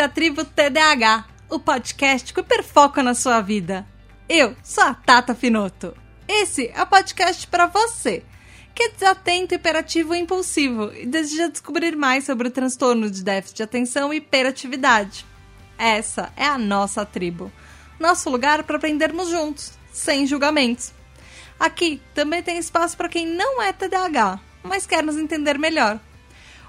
[0.00, 3.86] À Tribo TDAH, o podcast que hiperfoca na sua vida.
[4.26, 5.94] Eu sou a Tata Finoto.
[6.26, 8.24] Esse é o podcast para você
[8.74, 13.58] que é desatento, hiperativo e impulsivo e deseja descobrir mais sobre o transtorno de déficit
[13.58, 15.26] de atenção e hiperatividade.
[15.78, 17.52] Essa é a nossa tribo,
[18.00, 20.90] nosso lugar para aprendermos juntos, sem julgamentos.
[21.60, 26.00] Aqui também tem espaço para quem não é TDAH, mas quer nos entender melhor.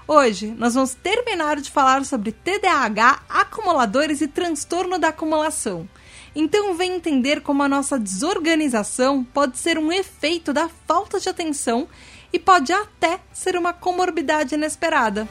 [0.06, 5.88] Hoje nós vamos terminar de falar sobre TDAH, acumuladores e transtorno da acumulação.
[6.36, 11.88] Então vem entender como a nossa desorganização pode ser um efeito da falta de atenção
[12.30, 15.26] e pode até ser uma comorbidade inesperada.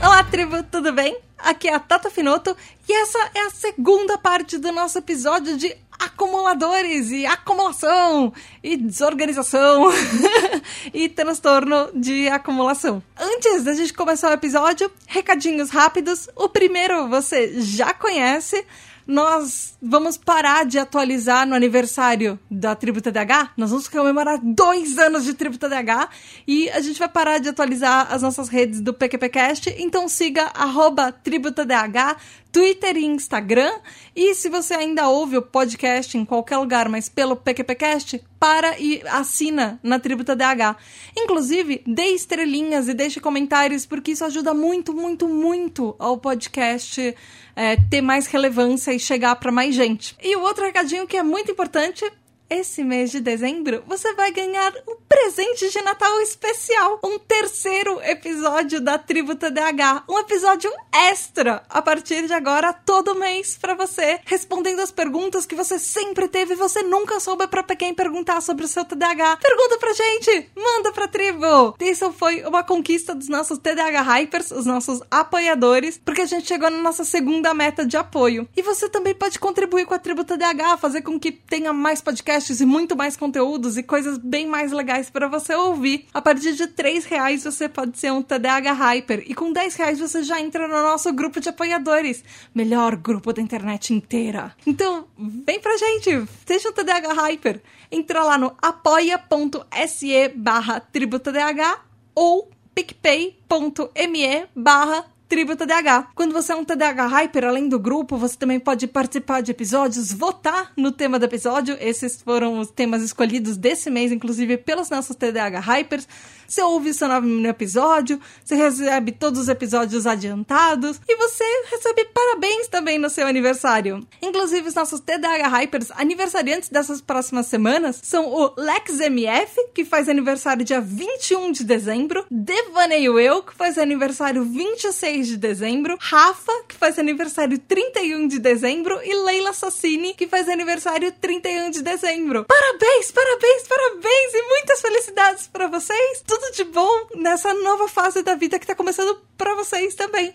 [0.00, 1.18] Olá, tribo, tudo bem?
[1.38, 2.56] Aqui é a Tata Finoto
[2.88, 8.32] e essa é a segunda parte do nosso episódio de acumuladores e acumulação
[8.62, 9.90] e desorganização
[10.94, 13.02] e transtorno de acumulação.
[13.18, 16.28] Antes da gente começar o episódio, recadinhos rápidos.
[16.36, 18.64] O primeiro você já conhece,
[19.08, 23.52] nós vamos parar de atualizar no aniversário da Tribo TDH.
[23.56, 26.10] Nós vamos comemorar dois anos de Tribo TDH
[26.46, 29.74] e a gente vai parar de atualizar as nossas redes do PQPcast.
[29.78, 32.18] Então siga arroba Tribo TDH,
[32.52, 33.72] Twitter e Instagram.
[34.14, 39.02] E se você ainda ouve o podcast em qualquer lugar, mas pelo PQPcast, para e
[39.06, 40.76] assina na Tribo TDH.
[41.16, 47.14] Inclusive, dê estrelinhas e deixe comentários, porque isso ajuda muito, muito, muito ao podcast
[47.56, 50.16] é, ter mais relevância e chegar para mais gente.
[50.22, 52.04] E o outro recadinho que é muito importante
[52.50, 58.80] esse mês de dezembro você vai ganhar um presente de Natal especial, um terceiro episódio
[58.80, 64.80] da Tribo TDH, um episódio extra a partir de agora todo mês para você, respondendo
[64.80, 68.68] as perguntas que você sempre teve e você nunca soube para quem perguntar sobre o
[68.68, 69.38] seu TDAH.
[69.38, 71.74] Pergunta pra gente, manda pra tribo.
[71.80, 76.70] Isso foi uma conquista dos nossos TDAH Hypers, os nossos apoiadores, porque a gente chegou
[76.70, 78.48] na nossa segunda meta de apoio.
[78.56, 82.37] E você também pode contribuir com a Tribo TDAH, fazer com que tenha mais podcasts
[82.38, 86.06] podcasts e muito mais conteúdos e coisas bem mais legais para você ouvir.
[86.14, 89.98] A partir de 3 reais você pode ser um TDAH Hyper e com 10 reais
[89.98, 92.24] você já entra no nosso grupo de apoiadores.
[92.54, 94.54] Melhor grupo da internet inteira.
[94.66, 97.60] Então, vem pra gente, seja um TDAH Hyper.
[97.90, 101.80] Entra lá no apoia.se barra tributadh
[102.14, 106.08] ou picpay.me barra Tribo TDAH.
[106.14, 110.10] Quando você é um TDAH Hyper, além do grupo, você também pode participar de episódios,
[110.10, 111.76] votar no tema do episódio.
[111.78, 116.08] Esses foram os temas escolhidos desse mês, inclusive pelos nossos TDAH Hypers.
[116.48, 122.68] Você ouve seu novo episódio, você recebe todos os episódios adiantados e você recebe parabéns
[122.68, 124.06] também no seu aniversário.
[124.22, 130.08] Inclusive, os nossos TDAH Hypers aniversariantes dessas próximas semanas são o Lex MF, que faz
[130.08, 136.76] aniversário dia 21 de dezembro, Devaneio Eu, que faz aniversário 26 de dezembro, Rafa, que
[136.76, 142.46] faz aniversário 31 de dezembro, e Leila Sassini, que faz aniversário 31 de dezembro.
[142.46, 146.22] Parabéns, parabéns, parabéns e muitas felicidades para vocês!
[146.38, 150.32] Tudo de bom nessa nova fase da vida que tá começando para vocês também.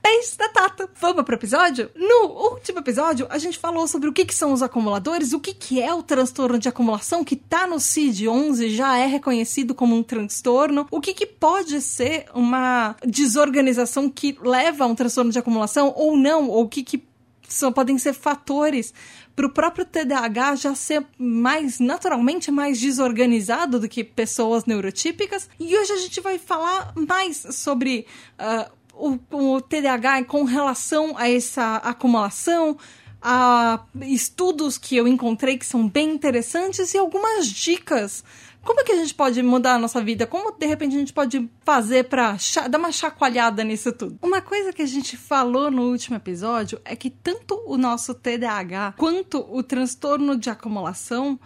[0.00, 0.88] Beijos da Tata.
[1.00, 1.90] Vamos pro episódio?
[1.96, 5.52] No último episódio, a gente falou sobre o que, que são os acumuladores, o que,
[5.52, 10.02] que é o transtorno de acumulação, que tá no CID-11, já é reconhecido como um
[10.02, 15.92] transtorno, o que, que pode ser uma desorganização que leva a um transtorno de acumulação
[15.96, 17.02] ou não, ou o que, que
[17.48, 18.94] são, podem ser fatores
[19.34, 25.48] para o próprio TDAH já ser mais naturalmente mais desorganizado do que pessoas neurotípicas.
[25.58, 28.06] E hoje a gente vai falar mais sobre
[28.38, 32.76] uh, o, o TDAH com relação a essa acumulação,
[33.20, 38.24] a estudos que eu encontrei que são bem interessantes e algumas dicas
[38.64, 40.26] como é que a gente pode mudar a nossa vida?
[40.26, 42.36] Como de repente a gente pode fazer para
[42.70, 44.18] dar uma chacoalhada nisso tudo?
[44.22, 48.94] Uma coisa que a gente falou no último episódio é que tanto o nosso TDAH
[48.96, 51.38] quanto o transtorno de acumulação,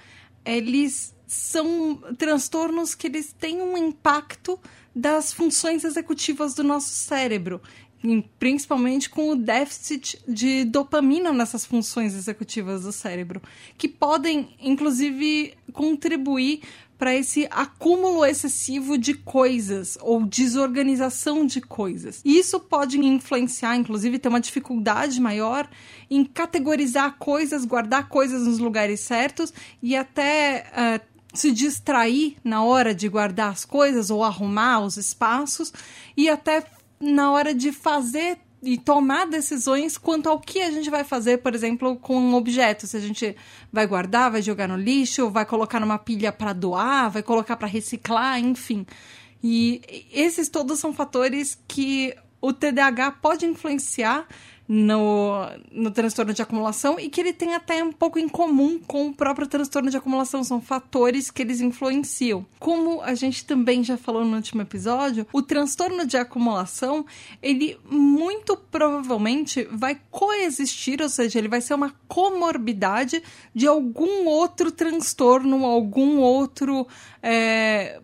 [0.45, 4.61] eles são transtornos que eles têm um impacto
[4.95, 7.61] das funções executivas do nosso cérebro
[8.39, 13.43] principalmente com o déficit de dopamina nessas funções executivas do cérebro,
[13.77, 16.63] que podem, inclusive, contribuir
[16.99, 22.21] para esse acúmulo excessivo de coisas ou desorganização de coisas.
[22.25, 25.69] Isso pode influenciar, inclusive, ter uma dificuldade maior
[26.11, 29.53] em categorizar coisas, guardar coisas nos lugares certos
[29.83, 35.73] e até uh, se distrair na hora de guardar as coisas ou arrumar os espaços
[36.17, 36.65] e até
[36.99, 41.55] na hora de fazer e tomar decisões quanto ao que a gente vai fazer, por
[41.55, 42.87] exemplo, com um objeto.
[42.87, 43.37] Se a gente
[43.73, 47.69] vai guardar, vai jogar no lixo, vai colocar numa pilha para doar, vai colocar para
[47.69, 48.87] reciclar, enfim.
[49.43, 54.27] E esses todos são fatores que o TDAH pode influenciar
[54.69, 59.09] no, no transtorno de acumulação e que ele tem até um pouco em comum com
[59.09, 60.43] o próprio transtorno de acumulação.
[60.43, 62.45] São fatores que eles influenciam.
[62.59, 67.07] Como a gente também já falou no último episódio, o transtorno de acumulação,
[67.43, 73.23] ele muito provavelmente vai coexistir, ou seja, ele vai ser uma comorbidade
[73.55, 76.87] de algum outro transtorno, algum outro.
[77.23, 78.01] É,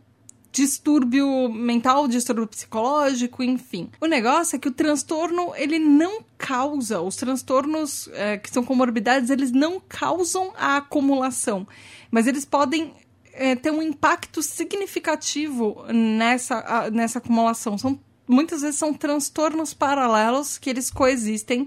[0.52, 3.90] distúrbio mental, distúrbio psicológico, enfim.
[3.99, 9.31] O negócio é que o transtorno, ele não causa, os transtornos é, que são comorbidades,
[9.31, 11.66] eles não causam a acumulação,
[12.10, 12.93] mas eles podem
[13.32, 17.78] é, ter um impacto significativo nessa, nessa acumulação.
[17.78, 17.98] São,
[18.28, 21.66] muitas vezes são transtornos paralelos que eles coexistem,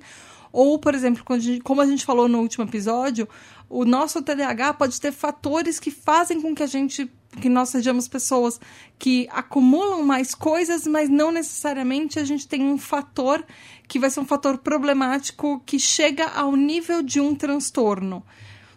[0.52, 1.26] ou, por exemplo,
[1.64, 3.28] como a gente falou no último episódio,
[3.68, 8.08] o nosso TDAH pode ter fatores que fazem com que a gente que nós sejamos
[8.08, 8.60] pessoas
[8.98, 13.44] que acumulam mais coisas, mas não necessariamente a gente tem um fator
[13.88, 18.24] que vai ser um fator problemático que chega ao nível de um transtorno.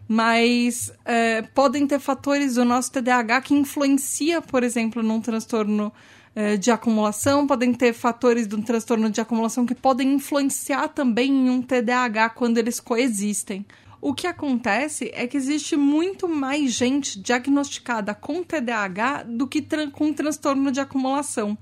[0.06, 5.92] Mas é, podem ter fatores do nosso TDAH que influencia, por exemplo, num transtorno
[6.34, 11.30] é, de acumulação, podem ter fatores de um transtorno de acumulação que podem influenciar também
[11.30, 13.66] em um TDAH quando eles coexistem.
[14.00, 20.12] O que acontece é que existe muito mais gente diagnosticada com TDAH do que com
[20.12, 21.58] transtorno de acumulação.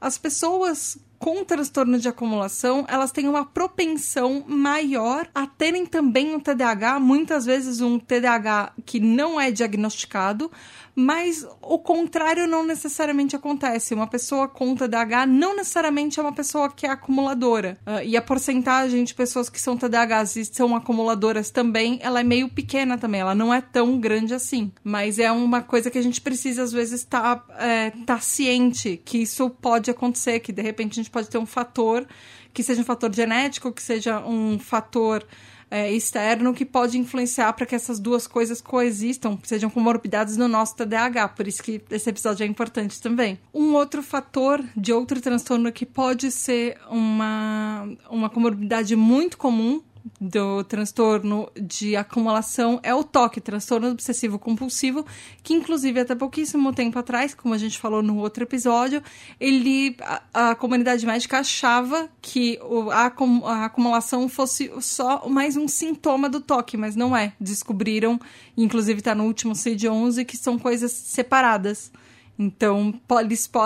[0.00, 6.40] As pessoas com transtorno de acumulação, elas têm uma propensão maior a terem também um
[6.40, 10.50] TDAH, muitas vezes um TDAH que não é diagnosticado,
[10.94, 13.94] mas o contrário não necessariamente acontece.
[13.94, 17.78] Uma pessoa com TDAH não necessariamente é uma pessoa que é acumuladora.
[17.86, 22.24] Uh, e a porcentagem de pessoas que são TDAHs e são acumuladoras também, ela é
[22.24, 24.70] meio pequena também, ela não é tão grande assim.
[24.84, 29.00] Mas é uma coisa que a gente precisa, às vezes, estar tá, é, tá ciente
[29.04, 32.06] que isso pode acontecer, que de repente gente pode ter um fator
[32.52, 35.26] que seja um fator genético, que seja um fator
[35.70, 40.76] é, externo que pode influenciar para que essas duas coisas coexistam, sejam comorbidades no nosso
[40.76, 41.28] TDAH.
[41.30, 43.38] Por isso que esse episódio é importante também.
[43.52, 49.82] Um outro fator de outro transtorno que pode ser uma, uma comorbidade muito comum
[50.20, 55.06] do transtorno de acumulação é o toque, transtorno obsessivo compulsivo,
[55.42, 59.02] que inclusive até pouquíssimo tempo atrás, como a gente falou no outro episódio,
[59.40, 65.66] ele a, a comunidade médica achava que o, a, a acumulação fosse só mais um
[65.66, 67.32] sintoma do toque, mas não é.
[67.40, 68.20] Descobriram,
[68.56, 71.90] inclusive está no último CID-11, que são coisas separadas.
[72.38, 72.92] Então,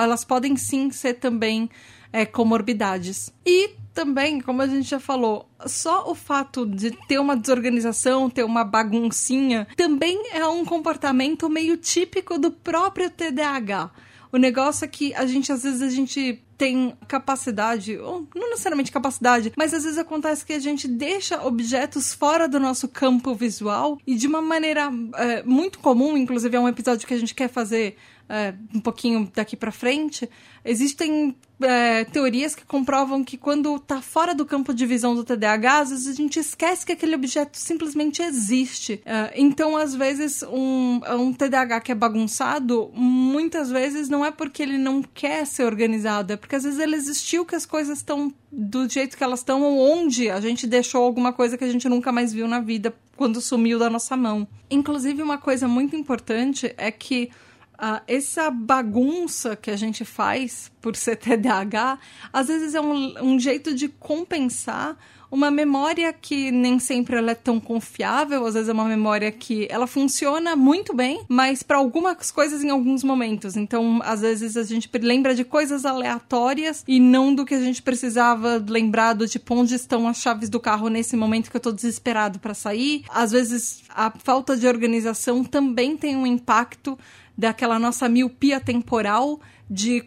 [0.01, 1.69] elas podem sim ser também
[2.13, 3.33] é, comorbidades.
[3.45, 8.45] E também, como a gente já falou, só o fato de ter uma desorganização, ter
[8.45, 13.91] uma baguncinha, também é um comportamento meio típico do próprio TDAH.
[14.31, 18.93] O negócio é que a gente, às vezes, a gente tem capacidade, ou não necessariamente
[18.93, 23.99] capacidade, mas às vezes acontece que a gente deixa objetos fora do nosso campo visual
[24.07, 27.49] e de uma maneira é, muito comum, inclusive é um episódio que a gente quer
[27.49, 27.97] fazer
[28.29, 30.29] é, um pouquinho daqui para frente,
[30.65, 35.79] existem é, teorias que comprovam que quando está fora do campo de visão do TDAH,
[35.81, 39.01] às vezes a gente esquece que aquele objeto simplesmente existe.
[39.05, 44.63] É, então, às vezes, um, um TDAH que é bagunçado, muitas vezes não é porque
[44.63, 48.33] ele não quer ser organizado, é porque às vezes ele existiu que as coisas estão
[48.51, 51.89] do jeito que elas estão ou onde a gente deixou alguma coisa que a gente
[51.89, 54.47] nunca mais viu na vida quando sumiu da nossa mão.
[54.71, 57.31] Inclusive, uma coisa muito importante é que
[57.79, 61.99] Uh, essa bagunça que a gente faz por ser TDAH,
[62.33, 64.97] às vezes é um, um, jeito de compensar
[65.31, 69.69] uma memória que nem sempre ela é tão confiável, às vezes é uma memória que
[69.71, 73.57] ela funciona muito bem, mas para algumas coisas em alguns momentos.
[73.57, 77.83] Então, às vezes a gente lembra de coisas aleatórias e não do que a gente
[77.83, 81.71] precisava lembrar do tipo onde estão as chaves do carro nesse momento que eu tô
[81.71, 83.05] desesperado para sair.
[83.09, 86.99] Às vezes a falta de organização também tem um impacto
[87.39, 89.41] daquela nossa miopia temporal
[89.71, 90.05] de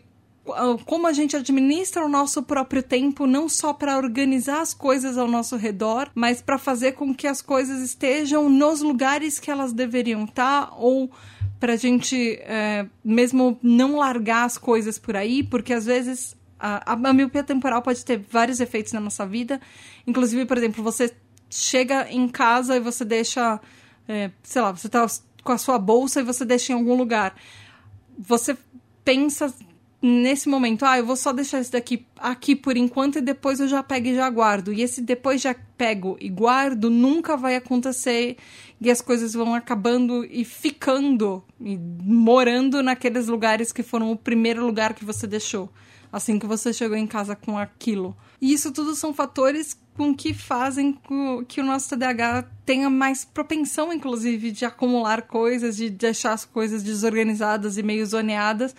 [0.50, 5.18] ah, como a gente administra o nosso próprio tempo, não só para organizar as coisas
[5.18, 9.72] ao nosso redor, mas para fazer com que as coisas estejam nos lugares que elas
[9.72, 11.10] deveriam estar, tá, ou
[11.60, 16.94] para a gente é, mesmo não largar as coisas por aí, porque às vezes a,
[16.94, 19.62] a, miopia temporal pode ter vários efeitos na nossa vida.
[20.06, 21.14] Inclusive, por exemplo, você
[21.50, 23.60] chega em casa e você deixa,
[24.08, 25.06] é, sei lá, você está
[25.44, 27.36] com a sua bolsa e você deixa em algum lugar.
[28.18, 28.58] Você
[29.04, 29.54] pensa
[30.02, 33.68] nesse momento, ah, eu vou só deixar esse daqui aqui por enquanto e depois eu
[33.68, 34.74] já pego e já guardo.
[34.74, 38.38] E esse depois já pego e guardo nunca vai acontecer
[38.80, 44.66] e as coisas vão acabando e ficando e morando naqueles lugares que foram o primeiro
[44.66, 45.70] lugar que você deixou,
[46.12, 48.18] assim que você chegou em casa com aquilo.
[48.42, 50.98] E isso tudo são fatores com que fazem
[51.48, 56.82] que o nosso TDAH tenha mais propensão, inclusive, de acumular coisas, de deixar as coisas
[56.82, 58.76] desorganizadas e meio zoneadas,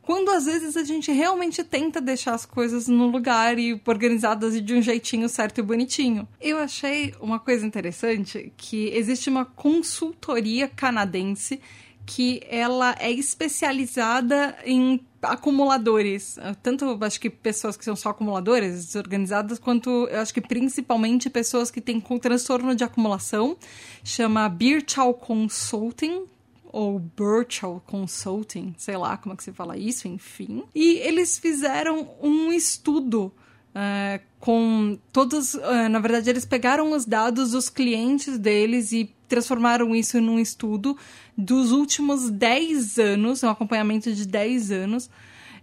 [0.00, 4.62] quando às vezes a gente realmente tenta deixar as coisas no lugar e organizadas e
[4.62, 6.26] de um jeitinho certo e bonitinho.
[6.40, 11.60] Eu achei uma coisa interessante que existe uma consultoria canadense
[12.06, 19.58] que ela é especializada em acumuladores, tanto acho que pessoas que são só acumuladores desorganizadas,
[19.58, 23.56] quanto eu acho que principalmente pessoas que têm transtorno de acumulação,
[24.02, 26.24] chama Birchall Consulting,
[26.72, 30.64] ou Birchall Consulting, sei lá como é que se fala isso, enfim.
[30.74, 33.32] E eles fizeram um estudo
[33.74, 35.54] uh, com todos.
[35.54, 40.94] Uh, na verdade, eles pegaram os dados dos clientes deles e transformaram isso num estudo
[41.36, 45.08] dos últimos 10 anos, um acompanhamento de 10 anos.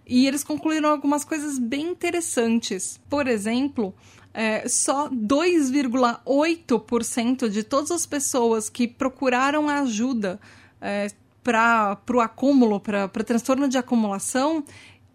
[0.04, 2.98] E eles concluíram algumas coisas bem interessantes.
[3.08, 3.94] Por exemplo,
[4.34, 10.40] é, só 2,8% de todas as pessoas que procuraram ajuda
[10.80, 11.06] é,
[11.44, 14.64] para o acúmulo, para transtorno de acumulação,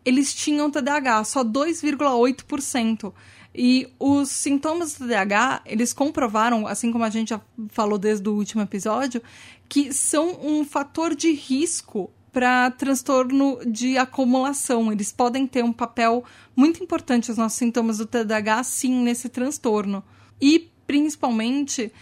[0.05, 3.13] eles tinham TDAH, só 2,8%.
[3.57, 8.33] E os sintomas do TDAH, eles comprovaram, assim como a gente já falou desde o
[8.33, 9.21] último episódio,
[9.69, 14.91] que são um fator de risco para transtorno de acumulação.
[14.91, 16.21] Eles podem ter um papel
[16.53, 20.03] muito importante, os nossos sintomas do TDAH, sim, nesse transtorno.
[20.41, 21.93] E, principalmente,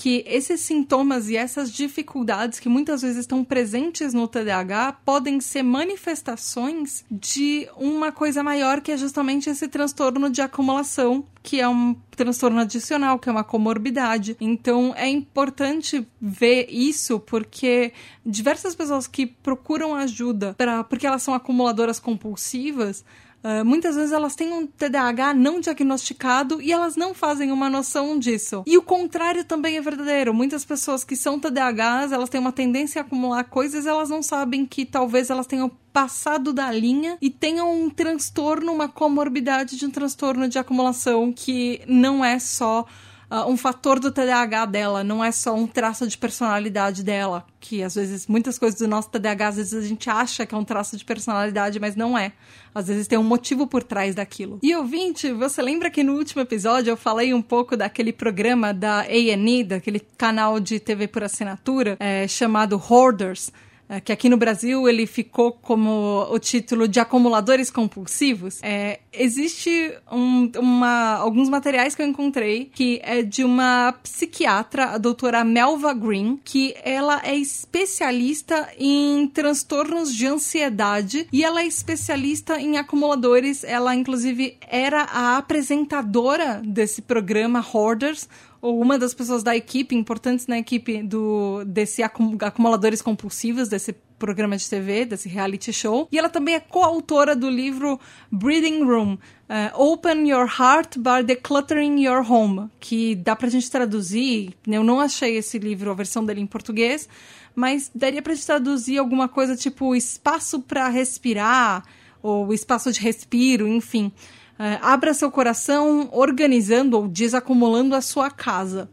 [0.00, 5.62] que esses sintomas e essas dificuldades que muitas vezes estão presentes no TDAH podem ser
[5.62, 11.94] manifestações de uma coisa maior que é justamente esse transtorno de acumulação, que é um
[12.16, 14.38] transtorno adicional, que é uma comorbidade.
[14.40, 17.92] Então é importante ver isso porque
[18.24, 23.04] diversas pessoas que procuram ajuda para porque elas são acumuladoras compulsivas
[23.42, 28.18] Uh, muitas vezes elas têm um TDAH não diagnosticado e elas não fazem uma noção
[28.18, 28.62] disso.
[28.66, 30.34] E o contrário também é verdadeiro.
[30.34, 34.66] Muitas pessoas que são TDAHs, elas têm uma tendência a acumular coisas, elas não sabem
[34.66, 39.90] que talvez elas tenham passado da linha e tenham um transtorno, uma comorbidade de um
[39.90, 42.86] transtorno de acumulação que não é só
[43.30, 47.82] uh, um fator do TDAH dela, não é só um traço de personalidade dela, que
[47.82, 50.64] às vezes muitas coisas do nosso TDAH, às vezes a gente acha que é um
[50.64, 52.32] traço de personalidade, mas não é.
[52.74, 54.58] Às vezes tem um motivo por trás daquilo.
[54.62, 59.00] E ouvinte, você lembra que no último episódio eu falei um pouco daquele programa da
[59.00, 63.52] A&E, daquele canal de TV por assinatura, é, chamado Hoarders?
[63.90, 68.60] É, que aqui no Brasil ele ficou como o título de acumuladores compulsivos.
[68.62, 74.98] É, existe um, uma, alguns materiais que eu encontrei que é de uma psiquiatra, a
[74.98, 82.60] doutora Melva Green, que ela é especialista em transtornos de ansiedade e ela é especialista
[82.60, 83.64] em acumuladores.
[83.64, 88.28] Ela, inclusive, era a apresentadora desse programa Hoarders,
[88.60, 94.56] ou uma das pessoas da equipe, importantes na equipe do desse acumuladores compulsivos, desse programa
[94.56, 96.06] de TV, desse reality show.
[96.12, 97.98] E ela também é coautora do livro
[98.30, 104.54] Breathing Room, uh, Open Your Heart by Decluttering Your Home, que dá pra gente traduzir.
[104.66, 107.08] Eu não achei esse livro, a versão dele em português,
[107.54, 111.82] mas daria pra gente traduzir alguma coisa tipo espaço para respirar,
[112.22, 114.12] ou espaço de respiro, enfim.
[114.60, 118.90] Uh, abra seu coração organizando ou desacumulando a sua casa.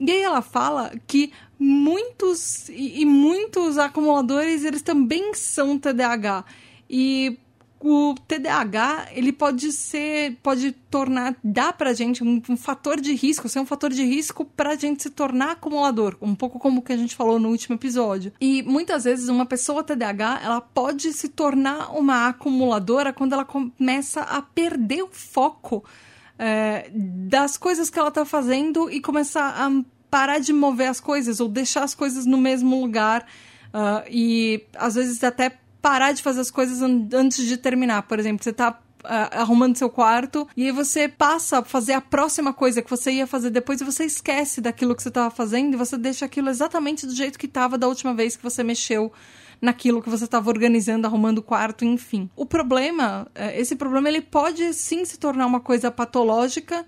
[0.00, 6.42] E aí ela fala que muitos e, e muitos acumuladores eles também são TDAH.
[6.88, 7.38] E
[7.80, 13.48] o TDAH, ele pode ser, pode tornar, dá pra gente um, um, fator de risco,
[13.48, 16.96] ser um fator de risco pra gente se tornar acumulador, um pouco como que a
[16.96, 18.32] gente falou no último episódio.
[18.40, 24.22] E muitas vezes uma pessoa TDAH, ela pode se tornar uma acumuladora quando ela começa
[24.22, 25.84] a perder o foco
[26.38, 29.70] é, das coisas que ela tá fazendo e começar a
[30.10, 33.26] parar de mover as coisas ou deixar as coisas no mesmo lugar
[33.74, 35.58] uh, e às vezes até
[35.88, 38.02] parar de fazer as coisas antes de terminar.
[38.02, 42.00] Por exemplo, você tá Uh, arrumando seu quarto e aí você passa a fazer a
[42.00, 45.74] próxima coisa que você ia fazer depois e você esquece daquilo que você estava fazendo
[45.74, 49.12] e você deixa aquilo exatamente do jeito que estava da última vez que você mexeu
[49.62, 52.28] naquilo que você estava organizando, arrumando o quarto, enfim.
[52.34, 56.84] O problema, é, esse problema ele pode sim se tornar uma coisa patológica,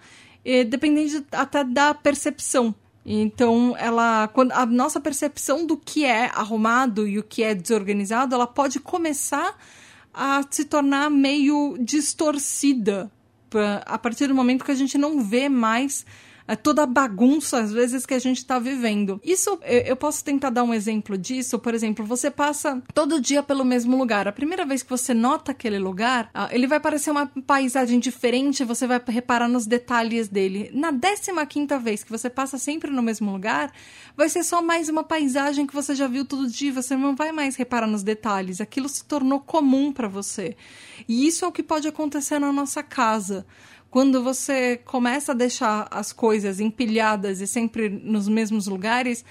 [0.69, 2.75] dependendo até da percepção.
[3.05, 8.35] Então, ela, quando a nossa percepção do que é arrumado e o que é desorganizado,
[8.35, 9.57] ela pode começar
[10.13, 13.11] a se tornar meio distorcida
[13.87, 16.05] a partir do momento que a gente não vê mais
[16.51, 19.21] é toda a bagunça, às vezes, que a gente está vivendo.
[19.23, 21.61] Isso, eu posso tentar dar um exemplo disso.
[21.61, 24.27] Por exemplo, você passa todo dia pelo mesmo lugar.
[24.27, 28.65] A primeira vez que você nota aquele lugar, ah, ele vai parecer uma paisagem diferente,
[28.65, 30.73] você vai reparar nos detalhes dele.
[30.75, 33.73] Na 15 quinta vez que você passa sempre no mesmo lugar,
[34.17, 37.31] vai ser só mais uma paisagem que você já viu todo dia, você não vai
[37.31, 38.61] mais reparar nos detalhes.
[38.61, 40.57] Aquilo se tornou comum para você.
[41.09, 43.47] E isso é o que pode acontecer na nossa casa
[43.91, 49.25] quando você começa a deixar as coisas empilhadas e sempre nos mesmos lugares,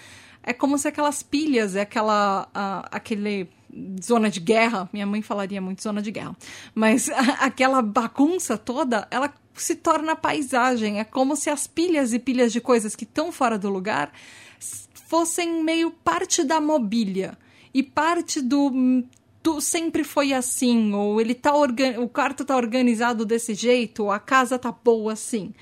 [0.43, 2.49] é como se aquelas pilhas, é aquela
[2.91, 3.49] aquele
[4.03, 6.35] zona de guerra, minha mãe falaria muito zona de guerra,
[6.73, 12.51] mas aquela bagunça toda, ela se torna paisagem, é como se as pilhas e pilhas
[12.51, 14.11] de coisas que estão fora do lugar
[15.07, 17.37] fossem meio parte da mobília
[17.73, 19.03] e parte do
[19.41, 21.99] tu sempre foi assim, ou ele tá organ...
[21.99, 25.53] o quarto tá organizado desse jeito, ou a casa tá boa assim.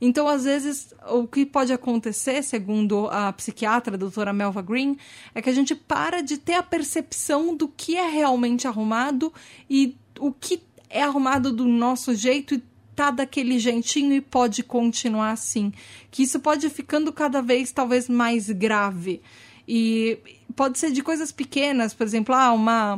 [0.00, 4.96] Então, às vezes, o que pode acontecer, segundo a psiquiatra a doutora Melva Green,
[5.34, 9.32] é que a gente para de ter a percepção do que é realmente arrumado
[9.70, 12.62] e o que é arrumado do nosso jeito e
[12.94, 15.72] tá daquele jeitinho e pode continuar assim.
[16.10, 19.20] Que isso pode ficando cada vez talvez mais grave.
[19.66, 20.18] E
[20.54, 22.96] pode ser de coisas pequenas, por exemplo, ah, uma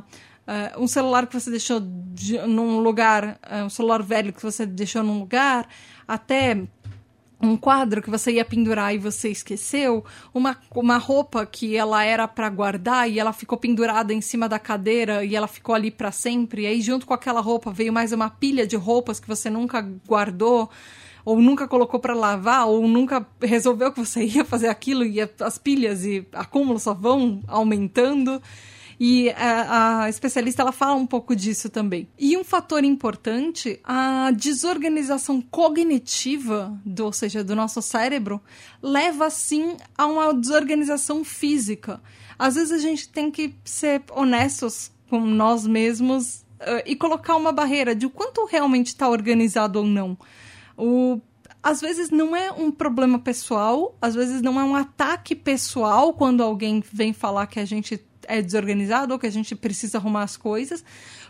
[0.48, 4.64] uh, um celular que você deixou de, num lugar, uh, um celular velho que você
[4.64, 5.68] deixou num lugar,
[6.06, 6.62] até
[7.40, 12.26] um quadro que você ia pendurar e você esqueceu, uma, uma roupa que ela era
[12.26, 16.10] para guardar e ela ficou pendurada em cima da cadeira e ela ficou ali para
[16.10, 16.62] sempre.
[16.62, 19.80] E aí junto com aquela roupa veio mais uma pilha de roupas que você nunca
[20.06, 20.68] guardou
[21.28, 25.58] ou nunca colocou para lavar ou nunca resolveu que você ia fazer aquilo e as
[25.58, 28.40] pilhas e acúmulos só vão aumentando.
[28.98, 32.08] E a, a, especialista ela fala um pouco disso também.
[32.18, 38.40] E um fator importante, a desorganização cognitiva, do, ou seja, do nosso cérebro,
[38.82, 42.00] leva sim a uma desorganização física.
[42.38, 47.52] Às vezes a gente tem que ser honestos com nós mesmos uh, e colocar uma
[47.52, 50.16] barreira de o quanto realmente está organizado ou não.
[50.78, 51.20] O,
[51.62, 56.42] às vezes não é um problema pessoal, às vezes não é um ataque pessoal quando
[56.42, 60.36] alguém vem falar que a gente é desorganizado ou que a gente precisa arrumar as
[60.36, 60.84] coisas.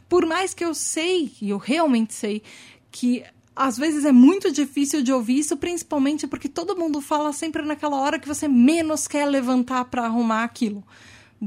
[0.09, 2.43] Por mais que eu sei, e eu realmente sei,
[2.91, 3.25] que
[3.57, 7.97] às vezes é muito difícil de ouvir isso, principalmente porque todo mundo fala sempre naquela
[7.97, 10.85] hora que você menos quer levantar para arrumar aquilo.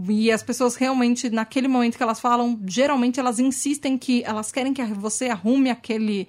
[0.10, 4.74] E as pessoas realmente, naquele momento que elas falam, geralmente elas insistem que elas querem
[4.74, 6.28] que você arrume aquele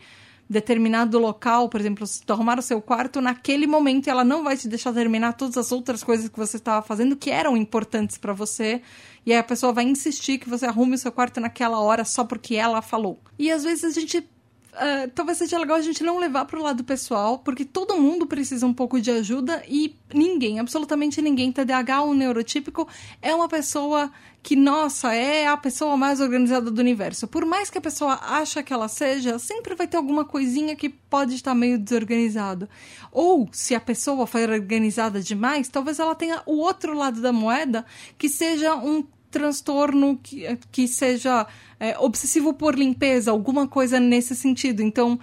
[0.53, 4.57] determinado local, por exemplo, se tu arrumar o seu quarto, naquele momento ela não vai
[4.57, 8.33] te deixar terminar todas as outras coisas que você estava fazendo que eram importantes para
[8.33, 8.83] você.
[9.25, 12.25] E aí a pessoa vai insistir que você arrume o seu quarto naquela hora só
[12.25, 13.19] porque ela falou.
[13.39, 14.29] E às vezes a gente
[14.73, 18.27] Uh, talvez seja legal a gente não levar para o lado pessoal, porque todo mundo
[18.27, 22.89] precisa um pouco de ajuda e ninguém, absolutamente ninguém, TDAH ou neurotípico,
[23.21, 24.11] é uma pessoa
[24.43, 27.29] que, nossa, é a pessoa mais organizada do universo.
[27.29, 30.89] Por mais que a pessoa ache que ela seja, sempre vai ter alguma coisinha que
[30.89, 32.67] pode estar meio desorganizado.
[33.13, 37.85] Ou, se a pessoa for organizada demais, talvez ela tenha o outro lado da moeda,
[38.17, 41.47] que seja um transtorno que, que seja
[41.81, 44.83] é, obsessivo por limpeza, alguma coisa nesse sentido.
[44.83, 45.19] Então,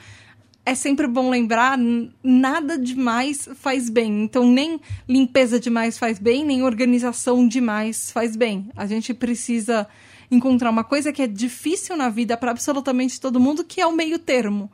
[0.65, 1.77] é sempre bom lembrar,
[2.23, 4.23] nada demais faz bem.
[4.23, 8.69] Então, nem limpeza demais faz bem, nem organização demais faz bem.
[8.75, 9.87] A gente precisa
[10.29, 13.95] encontrar uma coisa que é difícil na vida para absolutamente todo mundo, que é o
[13.95, 14.71] meio termo.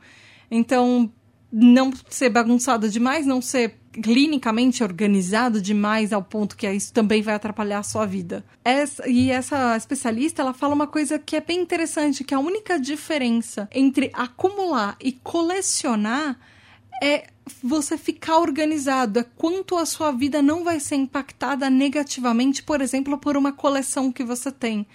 [0.50, 1.10] Então,
[1.58, 7.34] não ser bagunçado demais, não ser clinicamente organizado demais ao ponto que isso também vai
[7.34, 8.44] atrapalhar a sua vida.
[8.62, 12.78] Essa, e essa especialista, ela fala uma coisa que é bem interessante, que a única
[12.78, 16.38] diferença entre acumular e colecionar
[17.02, 17.28] é
[17.62, 23.16] você ficar organizado, é quanto a sua vida não vai ser impactada negativamente, por exemplo,
[23.16, 24.86] por uma coleção que você tem.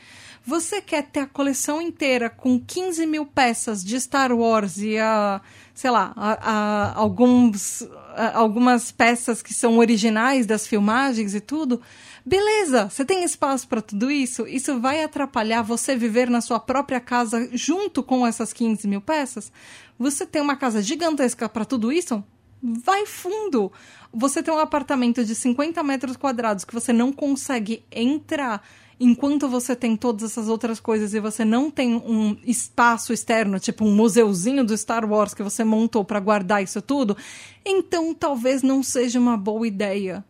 [0.45, 5.39] Você quer ter a coleção inteira com 15 mil peças de Star Wars e a,
[5.73, 7.81] sei lá, a, a, alguns,
[8.15, 11.81] a, algumas peças que são originais das filmagens e tudo?
[12.25, 14.47] Beleza, você tem espaço para tudo isso?
[14.47, 19.51] Isso vai atrapalhar você viver na sua própria casa junto com essas 15 mil peças?
[19.97, 22.23] Você tem uma casa gigantesca para tudo isso?
[22.61, 23.71] Vai fundo!
[24.13, 28.61] Você tem um apartamento de 50 metros quadrados que você não consegue entrar
[29.03, 33.83] enquanto você tem todas essas outras coisas e você não tem um espaço externo, tipo
[33.83, 37.17] um museuzinho do Star Wars que você montou para guardar isso tudo,
[37.65, 40.23] então talvez não seja uma boa ideia.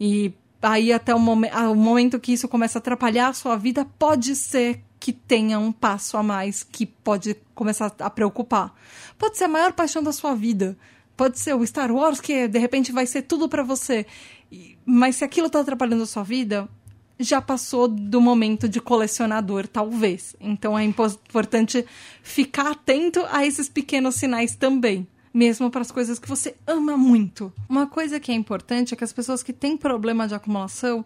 [0.00, 3.86] E aí até o, momen o momento que isso começa a atrapalhar a sua vida,
[3.96, 8.74] pode ser que tenha um passo a mais que pode começar a preocupar.
[9.16, 10.76] Pode ser a maior paixão da sua vida.
[11.16, 14.04] Pode ser o Star Wars, que de repente vai ser tudo para você.
[14.84, 16.68] Mas se aquilo tá atrapalhando a sua vida,
[17.18, 20.36] já passou do momento de colecionador, talvez.
[20.40, 21.84] Então é importante
[22.22, 25.06] ficar atento a esses pequenos sinais também.
[25.32, 27.52] Mesmo para as coisas que você ama muito.
[27.68, 31.04] Uma coisa que é importante é que as pessoas que têm problema de acumulação,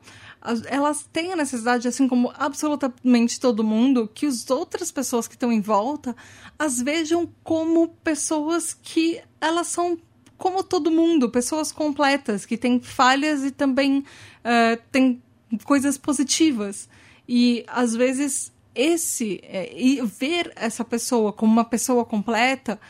[0.69, 5.51] elas têm a necessidade, assim como absolutamente todo mundo, que as outras pessoas que estão
[5.51, 6.15] em volta
[6.57, 9.99] as vejam como pessoas que elas são
[10.41, 15.21] como todo mundo, pessoas completas, que têm falhas e também uh, têm
[15.65, 16.89] coisas positivas.
[17.29, 22.81] E às vezes esse é, e ver essa pessoa como uma pessoa completa,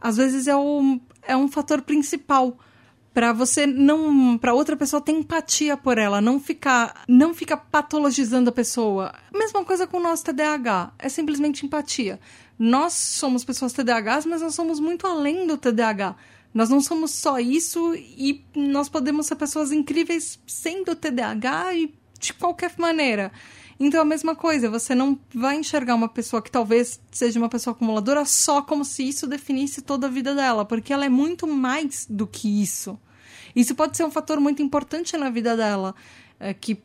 [0.00, 2.56] às vezes é, o, é um fator principal
[3.12, 8.50] para você não para outra pessoa ter empatia por ela, não ficar não ficar patologizando
[8.50, 9.12] a pessoa.
[9.32, 12.20] Mesma coisa com o nosso TDAH, é simplesmente empatia.
[12.58, 16.14] Nós somos pessoas TDAHs, mas nós somos muito além do TDAH.
[16.52, 22.32] Nós não somos só isso e nós podemos ser pessoas incríveis sendo TDAH e de
[22.34, 23.32] qualquer maneira.
[23.82, 27.74] Então, a mesma coisa, você não vai enxergar uma pessoa que talvez seja uma pessoa
[27.74, 32.06] acumuladora só como se isso definisse toda a vida dela, porque ela é muito mais
[32.08, 32.98] do que isso.
[33.56, 35.94] Isso pode ser um fator muito importante na vida dela,
[36.38, 36.78] é, que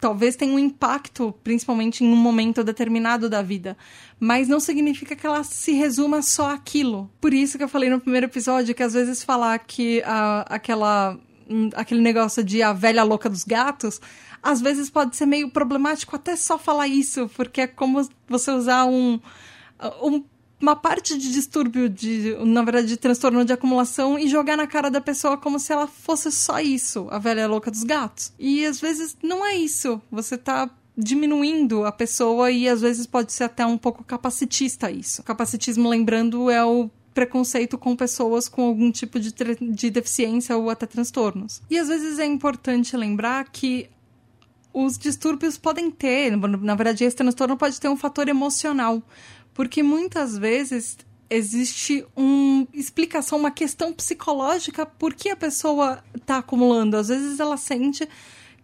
[0.00, 3.76] talvez tenha um impacto, principalmente em um momento determinado da vida,
[4.18, 7.10] mas não significa que ela se resuma só aquilo.
[7.20, 11.18] Por isso que eu falei no primeiro episódio que às vezes falar que a, aquela
[11.74, 14.00] aquele negócio de a velha louca dos gatos,
[14.42, 18.86] às vezes pode ser meio problemático até só falar isso, porque é como você usar
[18.86, 19.20] um,
[20.02, 20.24] um
[20.60, 24.90] uma parte de distúrbio, de, na verdade, de transtorno de acumulação e jogar na cara
[24.90, 28.32] da pessoa como se ela fosse só isso, a velha louca dos gatos.
[28.38, 30.00] E às vezes não é isso.
[30.10, 35.22] Você tá diminuindo a pessoa e às vezes pode ser até um pouco capacitista isso.
[35.22, 40.86] Capacitismo, lembrando, é o preconceito com pessoas com algum tipo de, de deficiência ou até
[40.86, 41.60] transtornos.
[41.68, 43.88] E às vezes é importante lembrar que
[44.72, 49.02] os distúrbios podem ter, na verdade, esse transtorno pode ter um fator emocional.
[49.52, 50.96] Porque muitas vezes
[51.28, 56.96] existe uma explicação, uma questão psicológica por que a pessoa está acumulando.
[56.96, 58.08] Às vezes ela sente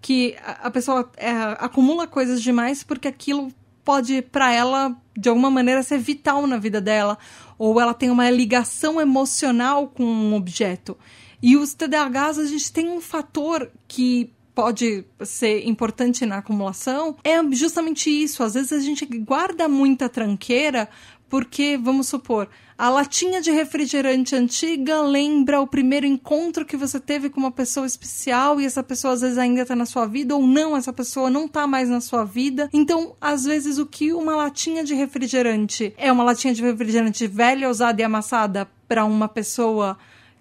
[0.01, 3.53] que a pessoa é, acumula coisas demais porque aquilo
[3.87, 7.17] pode, para ela, de alguma maneira, ser vital na vida dela.
[7.57, 10.99] Ou ela tem uma ligação emocional com um objeto.
[11.41, 17.43] E os TDAHs, a gente tem um fator que pode ser importante na acumulação é
[17.53, 18.43] justamente isso.
[18.43, 20.89] Às vezes a gente guarda muita tranqueira
[21.29, 27.31] porque, vamos supor, a latinha de refrigerante antiga lembra o primeiro encontro que você teve
[27.31, 30.47] com uma pessoa especial e essa pessoa às vezes ainda está na sua vida ou
[30.47, 32.69] não, essa pessoa não está mais na sua vida.
[32.73, 37.71] Então, às vezes, o que uma latinha de refrigerante é uma latinha de refrigerante velha,
[37.71, 39.97] usada e amassada para uma pessoa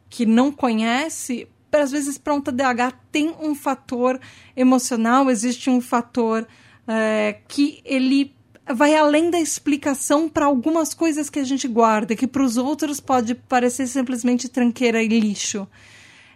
[0.10, 4.20] que não conhece, às vezes para um TDAH tem um fator
[4.56, 6.48] emocional, existe um fator
[6.88, 8.35] é, que ele
[8.74, 13.00] vai além da explicação para algumas coisas que a gente guarda, que para os outros
[13.00, 15.68] pode parecer simplesmente tranqueira e lixo.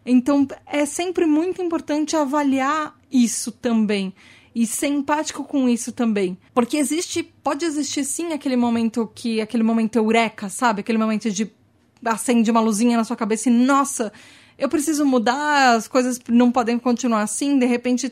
[0.06, 4.14] Então é sempre muito importante avaliar isso também
[4.54, 9.64] e ser empático com isso também, porque existe, pode existir sim aquele momento que aquele
[9.64, 11.52] momento eureka, sabe, aquele momento de
[12.04, 14.12] acende uma luzinha na sua cabeça e nossa,
[14.58, 18.12] eu preciso mudar, as coisas não podem continuar assim, de repente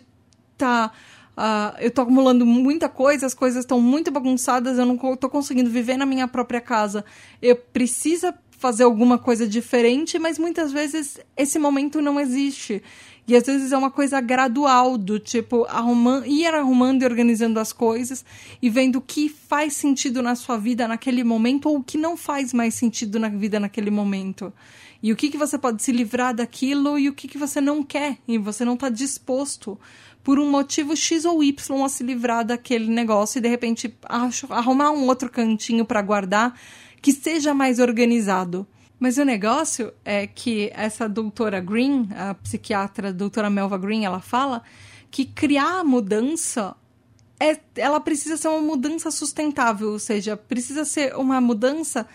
[0.58, 0.92] tá.
[1.38, 5.70] Uh, eu tô acumulando muita coisa, as coisas estão muito bagunçadas, eu não tô conseguindo
[5.70, 7.06] viver na minha própria casa.
[7.40, 12.82] Eu preciso fazer alguma coisa diferente, mas muitas vezes esse momento não existe.
[13.28, 17.74] E às vezes é uma coisa gradual, do tipo, arrumando, ir arrumando e organizando as
[17.74, 18.26] coisas
[18.62, 22.16] e vendo o que faz sentido na sua vida naquele momento ou o que não
[22.16, 24.52] faz mais sentido na vida naquele momento.
[25.04, 27.84] E o que, que você pode se livrar daquilo e o que, que você não
[27.84, 29.78] quer e você não está disposto
[30.28, 33.98] por um motivo X ou Y a se livrar daquele negócio e de repente
[34.50, 36.54] arrumar um outro cantinho para guardar
[37.02, 38.68] que seja mais organizado.
[39.00, 44.64] Mas o negócio é que essa doutora Green, a psiquiatra doutora Melva Green, ela fala
[45.10, 46.76] que criar a mudança
[47.40, 52.06] é, ela precisa ser uma mudança sustentável, ou seja, precisa ser uma mudança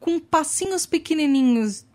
[0.00, 1.86] com passinhos pequenininhos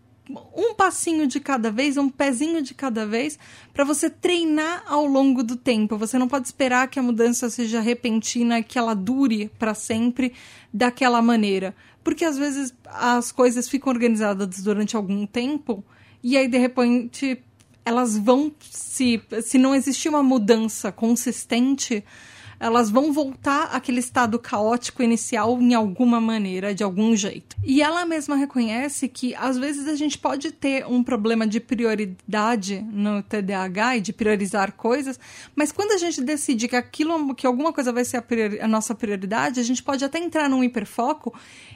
[0.56, 3.40] um passinho de cada vez, um pezinho de cada vez,
[3.74, 5.98] para você treinar ao longo do tempo.
[5.98, 10.34] Você não pode esperar que a mudança seja repentina, que ela dure para sempre
[10.74, 11.76] daquela maneira.
[12.04, 15.84] Porque às vezes as coisas ficam organizadas durante algum tempo
[16.24, 17.42] e aí de repente
[17.86, 22.04] elas vão se se não existir uma mudança consistente,
[22.60, 27.56] elas vão voltar àquele estado caótico inicial em alguma maneira, de algum jeito.
[27.64, 32.86] E ela mesma reconhece que às vezes a gente pode ter um problema de prioridade
[32.92, 35.20] no TDAH e de priorizar coisas,
[35.56, 38.68] mas quando a gente decide que aquilo, que alguma coisa vai ser a, priori, a
[38.68, 41.34] nossa prioridade, a gente pode até entrar num hiperfoco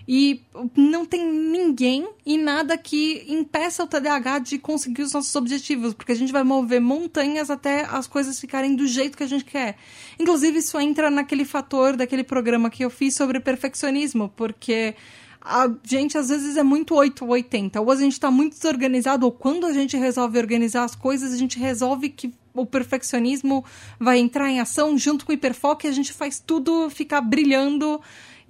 [0.08, 0.41] e
[0.76, 6.12] não tem ninguém e nada que impeça o TDAH de conseguir os nossos objetivos, porque
[6.12, 9.78] a gente vai mover montanhas até as coisas ficarem do jeito que a gente quer.
[10.20, 14.95] Inclusive, isso entra naquele fator daquele programa que eu fiz sobre perfeccionismo, porque
[15.41, 17.81] a gente às vezes é muito 8 ou 80.
[17.81, 21.38] Ou a gente está muito desorganizado, ou quando a gente resolve organizar as coisas, a
[21.38, 23.65] gente resolve que o perfeccionismo
[23.99, 27.99] vai entrar em ação junto com o hiperfoco e a gente faz tudo ficar brilhando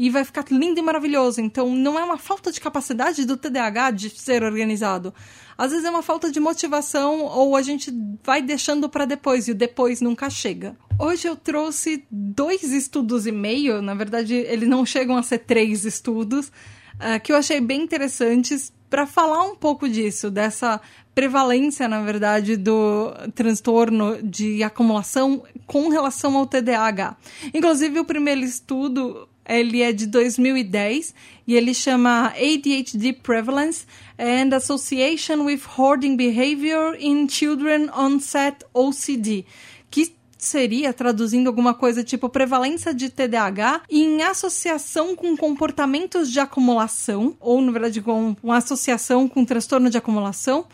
[0.02, 1.40] e vai ficar lindo e maravilhoso.
[1.40, 5.14] Então, não é uma falta de capacidade do TDAH de ser organizado.
[5.56, 9.52] Às vezes é uma falta de motivação ou a gente vai deixando para depois e
[9.52, 10.76] o depois nunca chega.
[10.98, 15.86] Hoje eu trouxe dois estudos e meio, na verdade, eles não chegam a ser três
[15.86, 20.82] estudos, uh, que eu achei bem interessantes para falar um pouco disso, dessa
[21.14, 27.16] prevalência, na verdade, do transtorno de acumulação com relação ao TDAH.
[27.54, 31.14] Inclusive, o primeiro estudo ele é de 2010
[31.48, 33.86] e ele chama ADHD Prevalence
[34.18, 39.46] and Association with Hoarding Behavior in Children Onset OCD,
[39.90, 47.36] que seria, traduzindo alguma coisa tipo prevalência de TDAH em associação com comportamentos de acumulação,
[47.40, 50.66] ou na verdade com uma associação com transtorno de acumulação,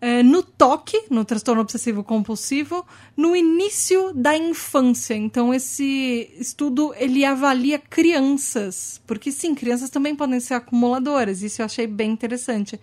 [0.00, 2.86] é, no toque, no transtorno obsessivo compulsivo,
[3.16, 5.14] no início da infância.
[5.14, 11.42] Então esse estudo ele avalia crianças, porque sim, crianças também podem ser acumuladoras.
[11.42, 12.80] Isso eu achei bem interessante.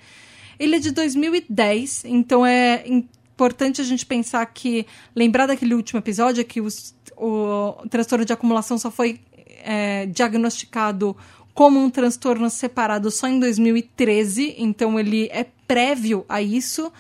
[0.60, 6.43] Ele é de 2010, então é importante a gente pensar que lembrar daquele último episódio
[6.43, 9.19] que os, o transtorno de acumulação só foi
[9.63, 11.15] é, diagnosticado
[11.58, 16.93] como um transtorno separado só em 2013, então ele é prévio a isso.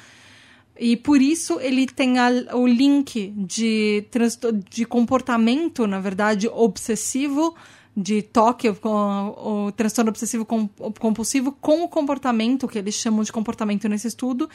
[0.79, 4.03] E por isso ele tem a, o link de,
[4.67, 7.55] de comportamento, na verdade, obsessivo,
[7.95, 8.77] de toque, o,
[9.67, 14.49] o transtorno obsessivo compulsivo, com o comportamento, que eles chamam de comportamento nesse estudo,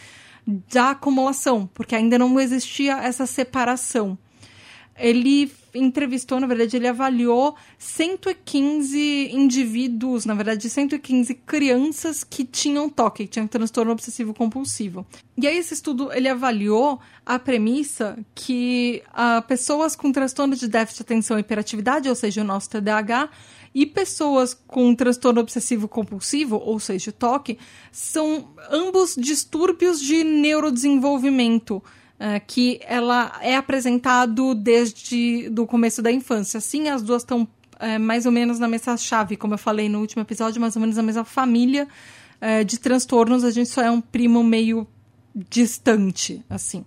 [0.44, 4.18] da acumulação, porque ainda não existia essa separação
[4.98, 13.24] ele entrevistou, na verdade, ele avaliou 115 indivíduos, na verdade, 115 crianças que tinham toque,
[13.24, 15.06] que tinham transtorno obsessivo compulsivo.
[15.36, 20.98] E aí esse estudo, ele avaliou a premissa que uh, pessoas com transtorno de déficit
[20.98, 23.30] de atenção e hiperatividade, ou seja, o nosso TDAH,
[23.74, 27.58] e pessoas com transtorno obsessivo compulsivo, ou seja, toque,
[27.90, 31.82] são ambos distúrbios de neurodesenvolvimento
[32.22, 36.60] uh, que ela é apresentado desde do começo da infância.
[36.60, 40.00] Sim, as duas estão uh, mais ou menos na mesma chave, como eu falei no
[40.00, 41.88] último episódio, mais ou menos na mesma família
[42.40, 43.42] uh, de transtornos.
[43.42, 44.86] A gente só é um primo meio
[45.34, 46.84] distante, assim.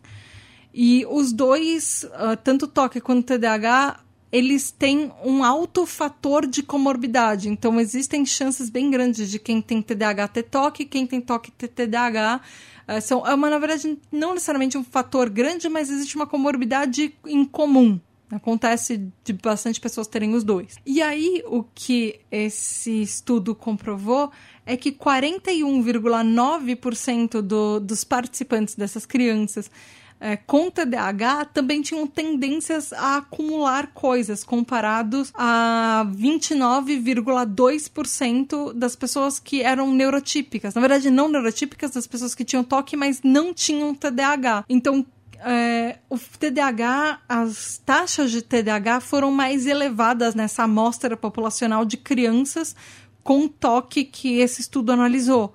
[0.74, 2.06] E os dois,
[2.44, 3.98] tanto toque quanto TDAH,
[4.36, 7.48] eles têm um alto fator de comorbidade.
[7.48, 11.70] Então, existem chances bem grandes de quem tem TDAH ter toque, quem tem toque ter
[11.70, 12.42] TDAH.
[12.86, 17.16] Uh, são, é uma, na verdade, não necessariamente um fator grande, mas existe uma comorbidade
[17.26, 17.98] em comum.
[18.30, 20.76] Acontece de bastante pessoas terem os dois.
[20.86, 24.34] E aí, o que esse estudo comprovou
[24.66, 29.72] é que 41,9% do, dos participantes dessas crianças
[30.20, 39.62] é, com TDAH também tinham tendências a acumular coisas, comparados a 29,2% das pessoas que
[39.62, 40.74] eram neurotípicas.
[40.74, 44.64] Na verdade, não neurotípicas, das pessoas que tinham toque, mas não tinham TDAH.
[44.70, 45.06] Então,
[45.40, 52.76] é, o TDAH, as taxas de TDAH foram mais elevadas nessa amostra populacional de crianças
[53.24, 55.54] com toque que esse estudo analisou.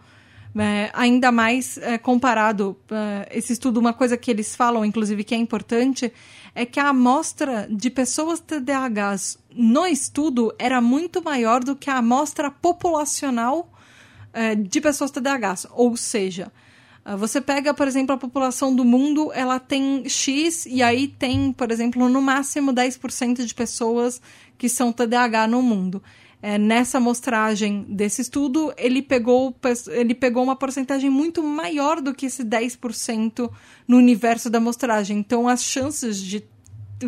[0.58, 5.34] É, ainda mais é, comparado, uh, esse estudo, uma coisa que eles falam, inclusive, que
[5.34, 6.12] é importante,
[6.54, 11.98] é que a amostra de pessoas TDAHs no estudo era muito maior do que a
[11.98, 13.72] amostra populacional
[14.34, 15.68] uh, de pessoas TDAHs.
[15.70, 16.50] Ou seja,
[17.06, 21.52] uh, você pega, por exemplo, a população do mundo, ela tem X, e aí tem,
[21.52, 24.20] por exemplo, no máximo 10% de pessoas
[24.58, 26.02] que são TDAH no mundo
[26.42, 29.54] é, nessa amostragem desse estudo, ele pegou,
[29.88, 33.50] ele pegou uma porcentagem muito maior do que esse 10%
[33.86, 35.18] no universo da amostragem.
[35.18, 36.42] Então, as chances de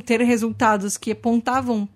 [0.05, 1.88] ter resultados que apontavam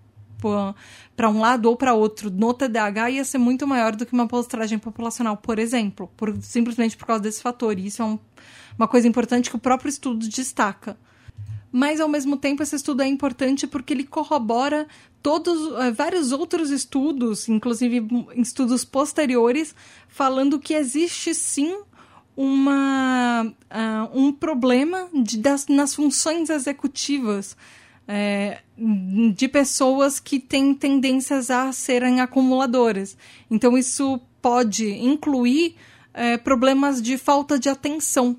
[1.17, 4.25] para um lado ou para outro no TDAH ia ser muito maior do que uma
[4.25, 7.79] amostragem populacional, por exemplo, por, simplesmente por causa desse fator.
[7.79, 8.19] E isso é um,
[8.79, 10.97] uma coisa importante que o próprio estudo destaca.
[11.77, 14.89] Mas ao mesmo tempo esse estudo é importante porque ele corrobora
[15.23, 18.03] todos uh, vários outros estudos, inclusive
[18.35, 19.75] estudos posteriores,
[20.09, 21.79] falando que existe sim
[22.35, 27.55] uma, uh, um problema de, das, nas funções executivas
[28.09, 28.61] é,
[29.35, 33.19] de pessoas que têm tendências a serem acumuladoras.
[33.51, 35.77] Então, isso pode incluir
[36.15, 38.35] é, problemas de falta de atenção,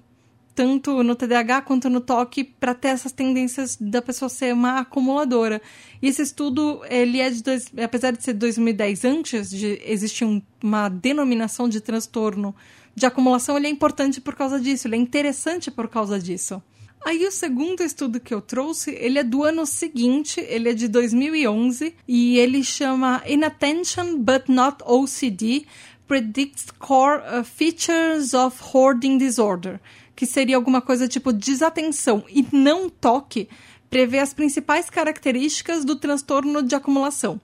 [0.57, 5.61] tanto no TDAH quanto no TOC, para ter essas tendências da pessoa ser uma acumuladora.
[6.01, 10.41] E esse estudo, ele é de dois, apesar de ser 2010 antes de existir um,
[10.63, 12.55] uma denominação de transtorno
[12.95, 16.59] de acumulação, ele é importante por causa disso, ele é interessante por causa disso.
[17.05, 20.87] Aí o segundo estudo que eu trouxe, ele é do ano seguinte, ele é de
[20.87, 25.67] 2011 e ele chama Inattention but Not OCD
[26.07, 29.79] Predicts Core uh, Features of Hoarding Disorder,
[30.17, 33.47] que seria alguma coisa tipo desatenção e não toque,
[33.87, 37.39] prevê as principais características do transtorno de acumulação.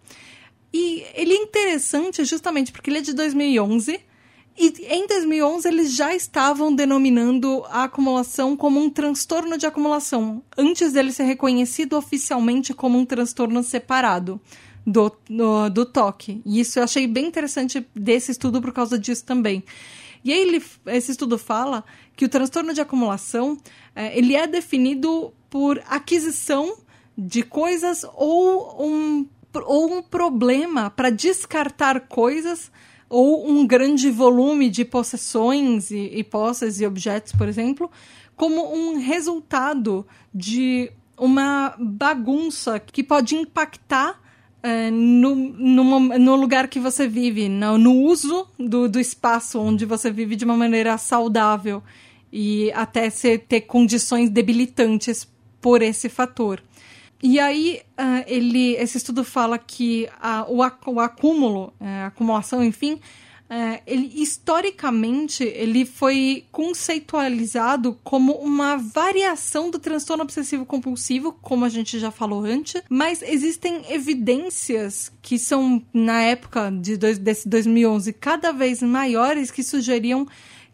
[0.73, 4.01] E ele é interessante justamente porque ele é de 2011
[4.57, 10.93] e em 2011 eles já estavam denominando a acumulação como um transtorno de acumulação, antes
[10.93, 14.41] dele ser reconhecido oficialmente como um transtorno separado
[14.86, 16.41] do, do, do toque.
[16.43, 19.63] E isso eu achei bem interessante desse estudo por causa disso também.
[20.23, 21.83] E aí ele, esse estudo fala
[22.15, 23.58] que o transtorno de acumulação
[23.95, 26.78] é, ele é definido por aquisição
[27.17, 29.28] de coisas ou um,
[29.65, 32.71] ou um problema para descartar coisas
[33.10, 37.91] ou um grande volume de possessões e, e posses e objetos, por exemplo,
[38.36, 44.19] como um resultado de uma bagunça que pode impactar
[44.63, 49.86] é, no, no, no, lugar que você vive, no, no uso do, do espaço onde
[49.86, 51.84] você vive de uma maneira saudável
[52.35, 55.27] e até se ter condições debilitantes
[55.61, 56.63] por esse fator.
[57.21, 62.63] E aí, uh, ele, esse estudo fala que uh, o, ac o acúmulo, uh, acumulação,
[62.63, 71.69] enfim, uh, ele, historicamente, ele foi conceitualizado como uma variação do transtorno obsessivo-compulsivo, como a
[71.69, 78.11] gente já falou antes, mas existem evidências que são, na época de dois, desse 2011,
[78.11, 80.27] cada vez maiores, que sugeriam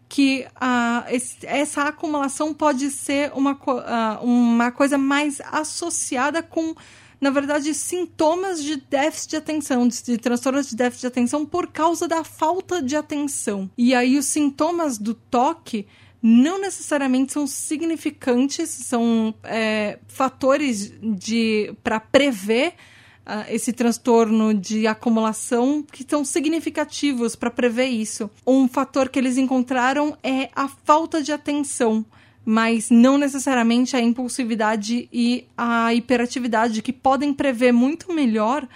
[0.10, 6.76] que uh, esse, essa acumulação pode ser uma, uh, uma coisa mais associada com,
[7.22, 11.68] na verdade, sintomas de déficit de atenção, de, de transtornos de déficit de atenção por
[11.68, 13.70] causa da falta de atenção.
[13.78, 15.86] E aí os sintomas do toque
[16.22, 22.74] não necessariamente são significantes, são é, fatores de para prever
[23.50, 28.30] esse transtorno de acumulação que são significativos para prever isso.
[28.46, 32.06] Um fator que eles encontraram é a falta de atenção
[32.46, 38.68] mas não necessariamente a impulsividade e a hiperatividade, que podem prever muito melhor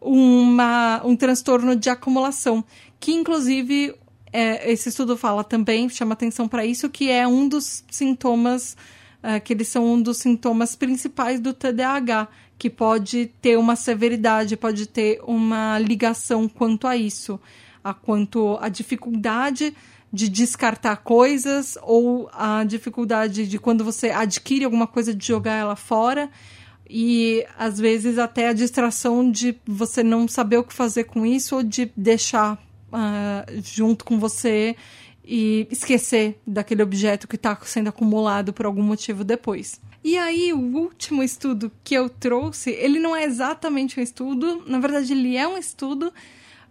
[0.00, 2.64] uma, um transtorno de acumulação,
[2.98, 3.94] que inclusive
[4.32, 8.76] é, esse estudo fala também, chama atenção para isso, que é um dos sintomas,
[9.22, 12.26] é, que eles são um dos sintomas principais do TDAH,
[12.62, 17.40] que pode ter uma severidade, pode ter uma ligação quanto a isso,
[17.82, 19.74] a quanto a dificuldade
[20.12, 25.74] de descartar coisas ou a dificuldade de quando você adquire alguma coisa de jogar ela
[25.74, 26.30] fora.
[26.88, 31.56] E às vezes até a distração de você não saber o que fazer com isso
[31.56, 32.54] ou de deixar
[32.92, 34.76] uh, junto com você
[35.24, 39.80] e esquecer daquele objeto que está sendo acumulado por algum motivo depois.
[40.04, 44.80] E aí, o último estudo que eu trouxe, ele não é exatamente um estudo, na
[44.80, 46.12] verdade, ele é um estudo.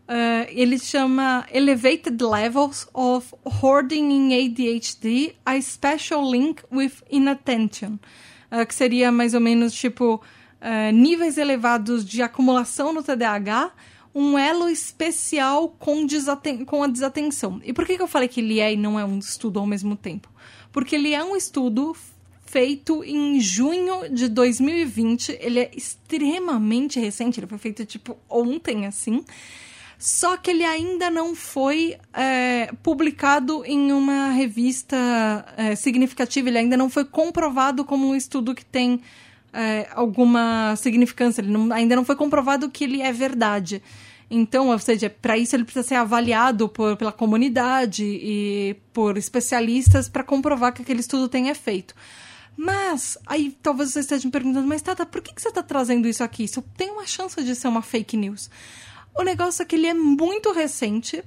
[0.01, 7.93] Uh, ele chama Elevated Levels of Hoarding in ADHD, a Special Link with Inattention,
[8.51, 13.71] uh, que seria mais ou menos tipo uh, níveis elevados de acumulação no TDAH,
[14.13, 16.05] um elo especial com,
[16.65, 17.61] com a desatenção.
[17.63, 19.65] E por que, que eu falei que ele é e não é um estudo ao
[19.65, 20.29] mesmo tempo?
[20.71, 21.95] Porque ele é um estudo
[22.45, 25.37] feito em junho de 2020.
[25.39, 29.23] Ele é extremamente recente, ele foi feito tipo ontem, assim.
[29.97, 34.97] Só que ele ainda não foi é, publicado em uma revista
[35.55, 38.99] é, significativa, ele ainda não foi comprovado como um estudo que tem
[39.53, 43.81] é, alguma significância, ele não, ainda não foi comprovado que ele é verdade.
[44.29, 50.07] Então, ou seja, para isso ele precisa ser avaliado por, pela comunidade e por especialistas
[50.07, 51.93] para comprovar que aquele estudo tem efeito.
[52.55, 56.07] Mas, aí talvez você esteja me perguntando, mas Tata, por que, que você está trazendo
[56.07, 56.45] isso aqui?
[56.45, 58.49] Isso tem uma chance de ser uma fake news.
[59.17, 61.21] O negócio é que ele é muito recente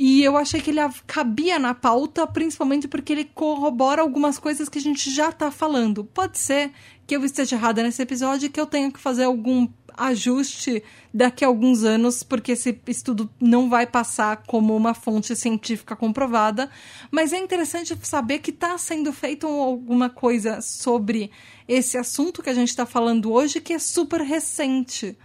[0.00, 4.78] e eu achei que ele cabia na pauta, principalmente porque ele corrobora algumas coisas que
[4.78, 6.04] a gente já está falando.
[6.04, 6.70] Pode ser
[7.08, 10.82] que eu esteja errada nesse episódio e que eu tenha que fazer algum ajuste
[11.12, 16.70] daqui a alguns anos, porque esse estudo não vai passar como uma fonte científica comprovada.
[17.10, 21.30] Mas é interessante saber que está sendo feito alguma coisa sobre
[21.66, 25.16] esse assunto que a gente está falando hoje, que é super recente.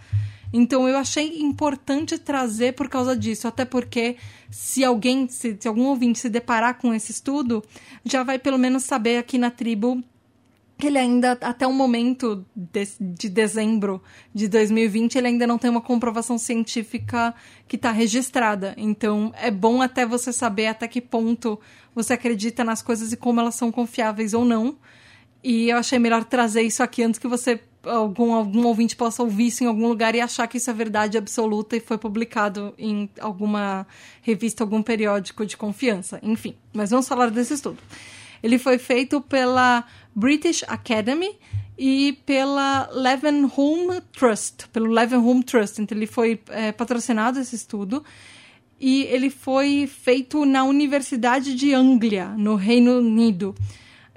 [0.54, 4.16] Então eu achei importante trazer por causa disso, até porque
[4.50, 7.62] se alguém, se, se algum ouvinte se deparar com esse estudo,
[8.06, 10.02] já vai pelo menos saber aqui na tribo
[10.84, 14.04] que ele ainda, até o momento de, de, dezembro
[14.36, 17.34] de 2020, ele ainda não tem uma comprovação científica
[17.70, 18.74] que está registrada.
[18.76, 21.58] Então, é bom até você saber até que ponto
[21.96, 24.76] você acredita nas coisas e como elas são confiáveis ou não.
[25.42, 29.48] E eu achei melhor trazer isso aqui antes que você algum, algum ouvinte possa ouvir
[29.48, 33.10] isso em algum lugar e achar que isso é verdade absoluta e foi publicado em
[33.22, 33.88] alguma
[34.22, 36.20] revista, algum periódico de confiança.
[36.22, 37.78] Enfim, mas vamos falar desse estudo.
[38.44, 41.38] Ele foi feito pela British Academy
[41.78, 45.82] e pela Levenhulme Trust, pelo Levenhulme Trust.
[45.82, 48.03] Então ele foi é, patrocinado esse estudo
[48.80, 53.55] e ele foi feito na Universidade de Anglia, no Reino Unido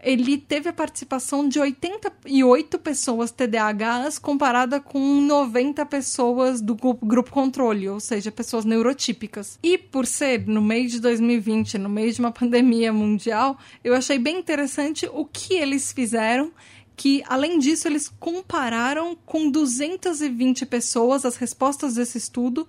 [0.07, 7.89] ele teve a participação de 88 pessoas TDAHs comparada com 90 pessoas do grupo controle,
[7.89, 9.59] ou seja, pessoas neurotípicas.
[9.65, 14.17] E por ser no meio de 2020, no meio de uma pandemia mundial, eu achei
[14.17, 16.53] bem interessante o que eles fizeram
[16.95, 22.67] que, além disso, eles compararam com 220 pessoas as respostas desse estudo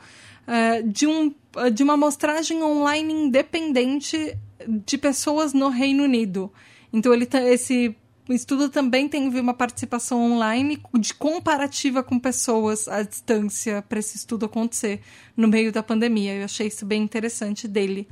[0.48, 1.34] uh, de, um,
[1.72, 4.36] de uma amostragem online independente
[4.68, 6.52] de pessoas no Reino Unido.
[6.98, 7.96] Então ele esse
[8.28, 14.48] estudo também tem uma participação online de comparativa com pessoas à distância para esse estudo
[14.48, 15.02] acontecer
[15.36, 16.34] no meio da pandemia.
[16.34, 18.08] Eu achei isso bem interessante dele.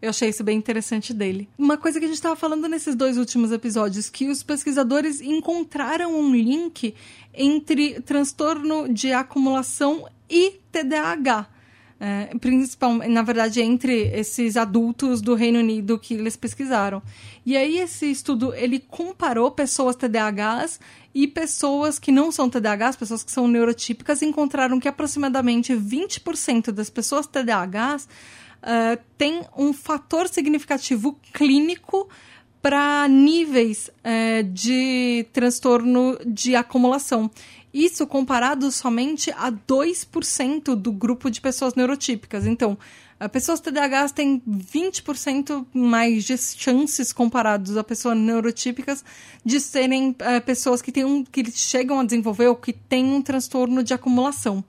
[0.00, 1.46] Eu achei isso bem interessante dele.
[1.58, 6.18] Uma coisa que a gente estava falando nesses dois últimos episódios, que os pesquisadores encontraram
[6.18, 6.94] um link
[7.34, 11.51] entre transtorno de acumulação e TDAH.
[12.04, 17.00] É, principal, na verdade, entre esses adultos do Reino Unido que eles pesquisaram.
[17.46, 20.80] E aí esse estudo, ele comparou pessoas TDAHs
[21.14, 26.90] e pessoas que não são TDAHs, pessoas que são neurotípicas, encontraram que aproximadamente 20% das
[26.90, 28.08] pessoas TDAHs
[28.62, 32.08] uh, têm um fator significativo clínico
[32.60, 37.30] para níveis uh, de transtorno de acumulação.
[37.72, 42.46] Isso comparado somente a 2% do grupo de pessoas neurotípicas.
[42.46, 42.76] Então,
[43.28, 49.04] pessoas TDAHs têm 20% mais de chances comparados a pessoas neurotípicas
[49.44, 53.22] de serem é, pessoas que, têm um, que chegam a desenvolver ou que têm um
[53.22, 54.62] transtorno de acumulação.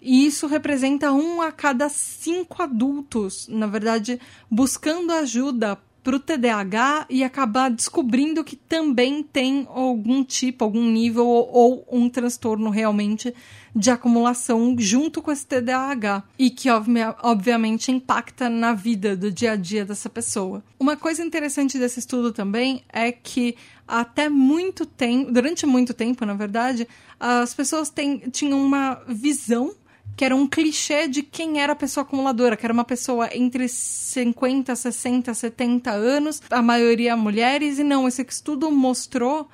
[0.00, 4.20] E isso representa um a cada cinco adultos, na verdade,
[4.50, 11.26] buscando ajuda para o TDAH e acabar descobrindo que também tem algum tipo, algum nível
[11.26, 13.34] ou, ou, um transtorno realmente
[13.74, 19.56] de acumulação junto com esse TDAH e que obviamente impacta na vida do dia a
[19.56, 20.62] dia dessa pessoa.
[20.78, 26.34] Uma coisa interessante desse estudo também é que até muito tempo, durante muito tempo, na
[26.34, 26.86] verdade,
[27.18, 29.74] as pessoas têm, tinham uma visão
[30.16, 33.68] que era um clichê de quem era a pessoa acumuladora, que era uma pessoa entre
[33.68, 39.48] 50, 60, 70 anos, a maioria mulheres, e não, esse estudo mostrou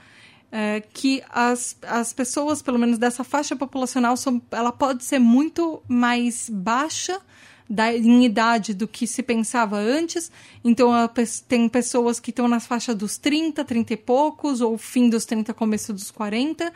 [0.52, 5.82] é, que as, as pessoas, pelo menos dessa faixa populacional, são, ela pode ser muito
[5.88, 7.20] mais baixa
[7.72, 10.30] da, em idade do que se pensava antes.
[10.62, 10.92] Então,
[11.48, 15.54] tem pessoas que estão nas faixas dos 30, 30 e poucos, ou fim dos 30,
[15.54, 16.70] começo dos 40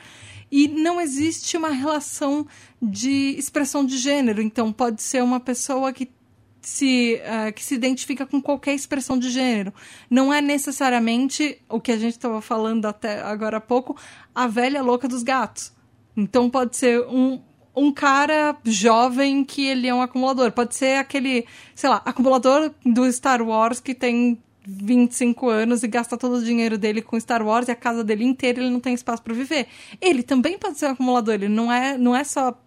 [0.51, 2.47] e não existe uma relação
[2.81, 4.41] de expressão de gênero.
[4.41, 6.09] Então, pode ser uma pessoa que
[6.63, 9.75] se, uh, que se identifica com qualquer expressão de gênero.
[10.09, 13.97] Não é necessariamente o que a gente estava falando até agora há pouco,
[14.35, 15.73] a velha louca dos gatos.
[16.17, 17.41] Então, pode ser um,
[17.77, 20.51] um cara jovem que ele é um acumulador.
[20.51, 26.17] Pode ser aquele, sei lá, acumulador do Star Wars que tem 25 anos e gasta
[26.17, 28.95] todo o dinheiro dele com Star Wars e a casa dele inteira ele não tem
[28.95, 29.69] espaço para viver.
[30.01, 32.59] Ele também pode ser um acumulador, ele não é, não é só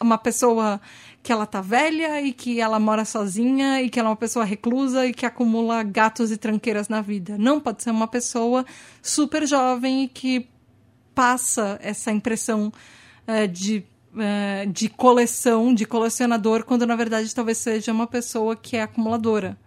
[0.00, 0.80] uma pessoa
[1.22, 4.44] que ela tá velha e que ela mora sozinha e que ela é uma pessoa
[4.44, 7.36] reclusa e que acumula gatos e tranqueiras na vida.
[7.38, 8.64] Não pode ser uma pessoa
[9.02, 10.48] super jovem e que
[11.14, 12.72] passa essa impressão
[13.26, 13.84] uh, de
[14.14, 19.58] uh, de coleção, de colecionador, quando na verdade talvez seja uma pessoa que é acumuladora.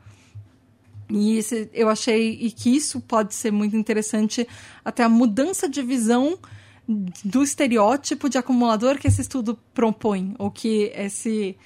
[1.10, 4.48] E esse, eu achei e que isso pode ser muito interessante,
[4.84, 6.38] até a mudança de visão
[7.24, 11.58] do estereótipo de acumulador que esse estudo propõe, ou que esse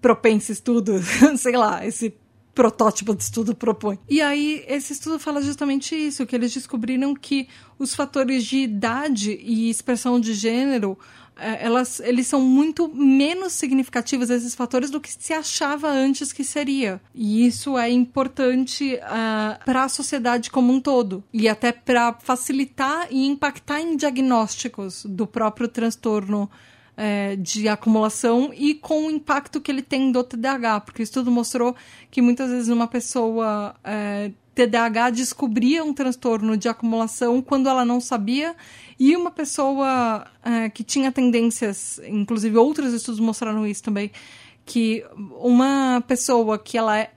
[0.00, 1.00] propenso estudo,
[1.36, 2.14] sei lá, esse
[2.54, 3.98] protótipo de estudo propõe.
[4.08, 7.48] E aí, esse estudo fala justamente isso, que eles descobriram que
[7.78, 10.98] os fatores de idade e expressão de gênero
[11.36, 17.00] elas, eles são muito menos significativos, esses fatores, do que se achava antes que seria.
[17.14, 21.22] E isso é importante uh, ah, para a sociedade como um todo.
[21.32, 26.50] E até para facilitar e impactar em diagnósticos do próprio transtorno
[26.96, 31.30] é, de acumulação e com o impacto que ele tem do TDAH, porque o estudo
[31.30, 31.76] mostrou
[32.10, 38.00] que muitas vezes uma pessoa é, TDAH descobria um transtorno de acumulação quando ela não
[38.00, 38.56] sabia,
[38.98, 44.10] e uma pessoa é, que tinha tendências, inclusive outros estudos mostraram isso também,
[44.64, 45.04] que
[45.38, 47.12] uma pessoa que ela é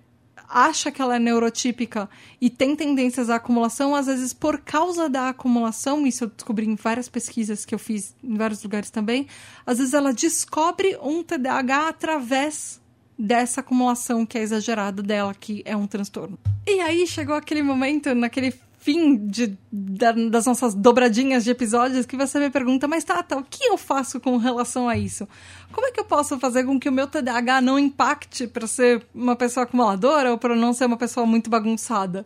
[0.52, 2.10] acha que ela é neurotípica
[2.42, 6.76] e tem tendências à acumulação, às vezes por causa da acumulação, isso eu descobri em
[6.76, 9.28] várias pesquisas que eu fiz em vários lugares também,
[9.66, 12.82] às vezes ela descobre um TDAH através
[13.20, 16.40] dessa acumulação que é exagerada dela, que é um transtorno.
[16.66, 22.16] E aí chegou aquele momento, naquele fim de, da, das nossas dobradinhas de episódios que
[22.16, 25.28] você me pergunta, mas Tata, o que eu faço com relação a isso?
[25.74, 29.06] Como é que eu posso fazer com que o meu TDAH não impacte para ser
[29.14, 32.26] uma pessoa acumuladora ou para não ser uma pessoa muito bagunçada?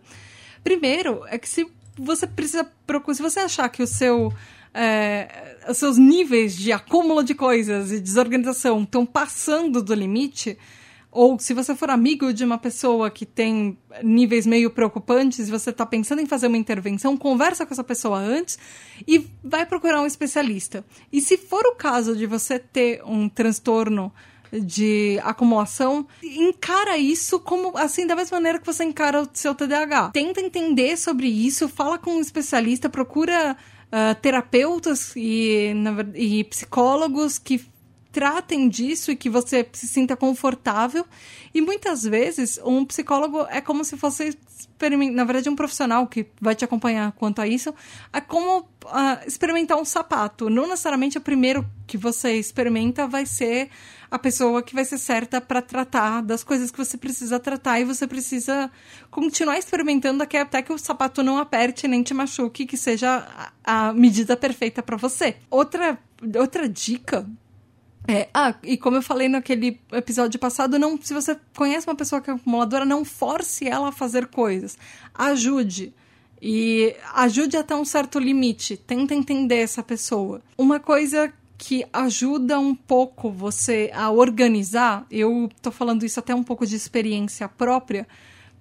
[0.64, 1.68] Primeiro, é que se
[1.98, 4.32] você precisa procurar, se você achar que o seu
[4.74, 10.58] é, os seus níveis de acúmulo de coisas e desorganização estão passando do limite,
[11.14, 15.86] ou se você for amigo de uma pessoa que tem níveis meio preocupantes, você está
[15.86, 18.57] pensando em fazer uma intervenção, conversa com essa pessoa antes
[19.07, 20.84] e vai procurar um especialista.
[21.11, 24.11] E se for o caso de você ter um transtorno
[24.51, 30.11] de acumulação, encara isso como assim da mesma maneira que você encara o seu TDAH.
[30.11, 33.55] Tenta entender sobre isso, fala com um especialista, procura
[33.88, 35.74] uh, terapeutas e,
[36.16, 37.64] e psicólogos que
[38.14, 41.03] tratem disso e que você se sinta confortável.
[41.51, 44.38] E muitas vezes, um psicólogo é como se fosse,
[45.11, 47.74] na verdade, um profissional que vai te acompanhar quanto a isso,
[48.14, 50.47] é como uh, experimentar um sapato.
[50.47, 53.70] Não necessariamente o primeiro que você experimenta vai ser
[54.11, 57.84] a pessoa que vai ser certa para tratar das coisas que você precisa tratar e
[57.84, 58.70] você precisa
[59.09, 63.28] continuar experimentando até que o sapato não aperte nem te machuque, que seja
[63.64, 65.38] a medida perfeita para você.
[65.49, 65.97] Outra
[66.38, 67.28] outra dica
[68.08, 72.22] é, ah, e como eu falei naquele episódio passado, não, se você conhece uma pessoa
[72.22, 74.78] que é acumuladora, não force ela a fazer coisas.
[75.14, 75.93] Ajude.
[76.41, 78.76] E ajude até um certo limite.
[78.76, 80.41] Tenta entender essa pessoa.
[80.58, 86.43] Uma coisa que ajuda um pouco você a organizar, eu tô falando isso até um
[86.43, 88.06] pouco de experiência própria,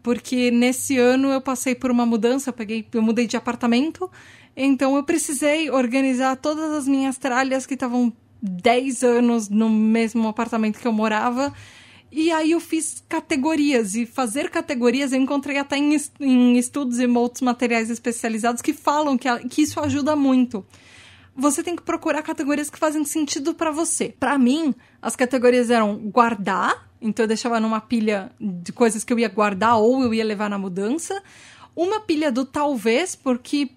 [0.04, 4.08] porque nesse ano eu passei por uma mudança, eu peguei, eu mudei de apartamento,
[4.56, 8.12] então eu precisei organizar todas as minhas tralhas que estavam
[8.42, 11.54] 10 anos no mesmo apartamento que eu morava.
[12.10, 17.06] E aí eu fiz categorias, e fazer categorias eu encontrei até em, em estudos e
[17.06, 20.66] outros materiais especializados que falam que, que isso ajuda muito.
[21.34, 24.14] Você tem que procurar categorias que fazem sentido para você.
[24.20, 29.18] Para mim, as categorias eram guardar, então eu deixava numa pilha de coisas que eu
[29.18, 31.22] ia guardar ou eu ia levar na mudança.
[31.74, 33.70] Uma pilha do talvez, porque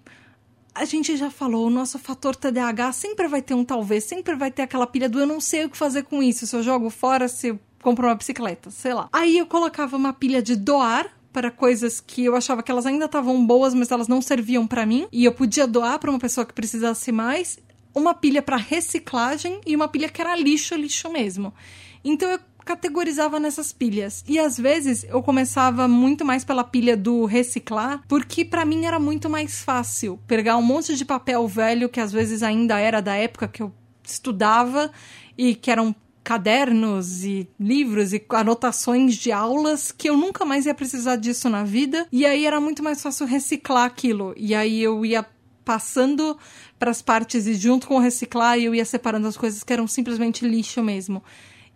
[0.76, 4.50] a gente já falou, o nosso fator TDAH sempre vai ter um talvez, sempre vai
[4.50, 6.90] ter aquela pilha do eu não sei o que fazer com isso, se eu jogo
[6.90, 9.08] fora, se eu compro uma bicicleta, sei lá.
[9.12, 13.06] Aí eu colocava uma pilha de doar para coisas que eu achava que elas ainda
[13.06, 16.44] estavam boas, mas elas não serviam para mim, e eu podia doar para uma pessoa
[16.44, 17.58] que precisasse mais,
[17.94, 21.54] uma pilha para reciclagem e uma pilha que era lixo, lixo mesmo.
[22.04, 24.24] Então eu categorizava nessas pilhas.
[24.28, 28.98] E às vezes eu começava muito mais pela pilha do reciclar, porque para mim era
[28.98, 33.14] muito mais fácil pegar um monte de papel velho que às vezes ainda era da
[33.14, 34.90] época que eu estudava
[35.38, 35.94] e que eram
[36.24, 41.62] cadernos e livros e anotações de aulas que eu nunca mais ia precisar disso na
[41.62, 42.04] vida.
[42.10, 44.34] E aí era muito mais fácil reciclar aquilo.
[44.36, 45.24] E aí eu ia
[45.64, 46.36] passando
[46.80, 49.86] para as partes e junto com o reciclar eu ia separando as coisas que eram
[49.86, 51.22] simplesmente lixo mesmo.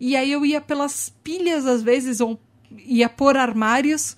[0.01, 2.41] E aí eu ia pelas pilhas às vezes, ou
[2.87, 4.17] ia por armários,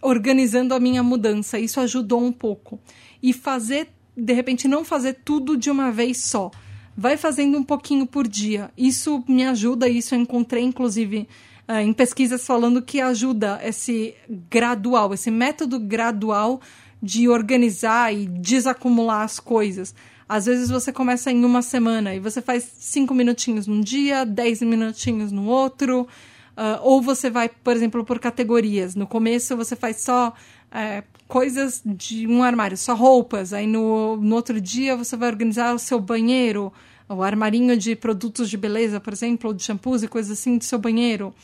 [0.00, 1.58] organizando a minha mudança.
[1.58, 2.78] Isso ajudou um pouco.
[3.22, 6.50] E fazer, de repente, não fazer tudo de uma vez só.
[6.96, 8.70] Vai fazendo um pouquinho por dia.
[8.78, 11.26] Isso me ajuda, isso eu encontrei, inclusive,
[11.66, 16.60] eh, em pesquisas falando que ajuda esse gradual, esse método gradual
[17.02, 19.94] de organizar e desacumular as coisas.
[20.28, 24.62] Às vezes você começa em uma semana e você faz cinco minutinhos num dia, dez
[24.62, 26.08] minutinhos no outro.
[26.56, 28.94] Uh, ou você vai, por exemplo, por categorias.
[28.94, 30.32] No começo você faz só
[30.70, 33.52] é, coisas de um armário, só roupas.
[33.52, 36.72] Aí no, no outro dia você vai organizar o seu banheiro,
[37.08, 40.64] o armarinho de produtos de beleza, por exemplo, ou de shampoos e coisas assim do
[40.64, 41.34] seu banheiro.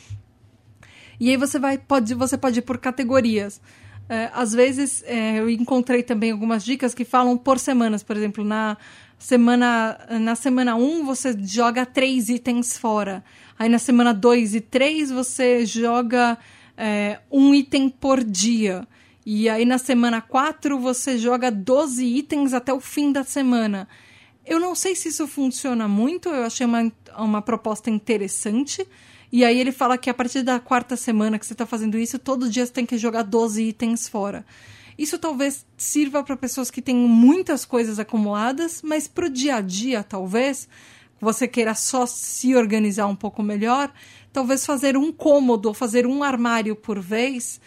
[1.19, 3.61] E aí você vai pode você pode ir por categorias.
[4.11, 8.43] É, às vezes é, eu encontrei também algumas dicas que falam por semanas, por exemplo,
[8.43, 8.75] na
[9.17, 13.23] semana na semana 1 um, você joga três itens fora.
[13.57, 16.37] Aí na semana 2 e 3 você joga
[16.75, 18.85] é, um item por dia.
[19.25, 23.87] E aí na semana 4 você joga 12 itens até o fim da semana.
[24.45, 28.85] Eu não sei se isso funciona muito, eu achei uma, uma proposta interessante.
[29.31, 32.19] E aí ele fala que a partir da quarta semana que você está fazendo isso,
[32.19, 34.45] todo dia você tem que jogar 12 itens fora.
[34.97, 39.61] Isso talvez sirva para pessoas que têm muitas coisas acumuladas, mas para o dia a
[39.61, 40.67] dia, talvez,
[41.19, 43.91] você queira só se organizar um pouco melhor,
[44.33, 47.61] talvez fazer um cômodo ou fazer um armário por vez.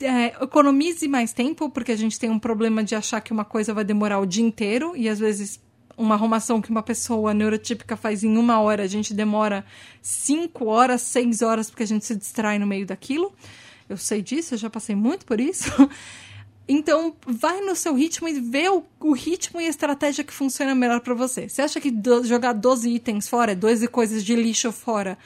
[0.00, 3.72] É, economize mais tempo, porque a gente tem um problema de achar que uma coisa
[3.72, 5.60] vai demorar o dia inteiro e às vezes
[5.98, 9.64] uma arrumação que uma pessoa neurotípica faz em uma hora, a gente demora
[10.00, 13.32] cinco horas, seis horas, porque a gente se distrai no meio daquilo.
[13.88, 15.70] Eu sei disso, eu já passei muito por isso.
[16.70, 20.74] Então, vai no seu ritmo e vê o, o ritmo e a estratégia que funciona
[20.74, 21.48] melhor para você.
[21.48, 25.16] Você acha que do, jogar 12 itens fora, 12 coisas de lixo fora,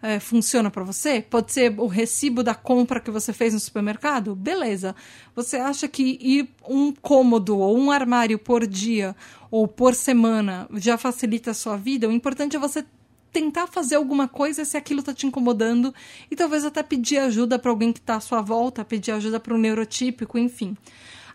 [0.00, 1.20] é, funciona para você?
[1.20, 4.34] Pode ser o recibo da compra que você fez no supermercado?
[4.34, 4.96] Beleza.
[5.34, 9.14] Você acha que ir um cômodo ou um armário por dia
[9.50, 12.84] ou por semana já facilita a sua vida, o importante é você
[13.32, 15.94] tentar fazer alguma coisa se aquilo está te incomodando
[16.30, 19.54] e talvez até pedir ajuda para alguém que está à sua volta, pedir ajuda para
[19.54, 20.74] um neurotípico, enfim.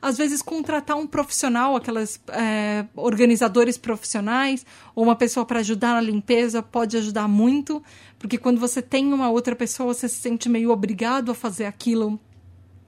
[0.01, 6.01] Às vezes, contratar um profissional, aquelas é, organizadores profissionais, ou uma pessoa para ajudar na
[6.01, 7.83] limpeza pode ajudar muito,
[8.17, 12.19] porque quando você tem uma outra pessoa, você se sente meio obrigado a fazer aquilo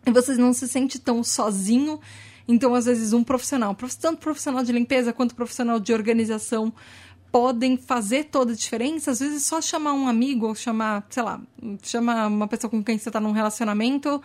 [0.08, 2.00] e você não se sente tão sozinho
[2.48, 6.74] então, às vezes, um profissional, tanto profissional de limpeza quanto profissional de organização,
[7.32, 9.12] podem fazer toda a diferença.
[9.12, 11.42] Às vezes, só chamar um amigo ou chamar, sei lá,
[11.82, 14.22] chamar uma pessoa com quem você está num relacionamento.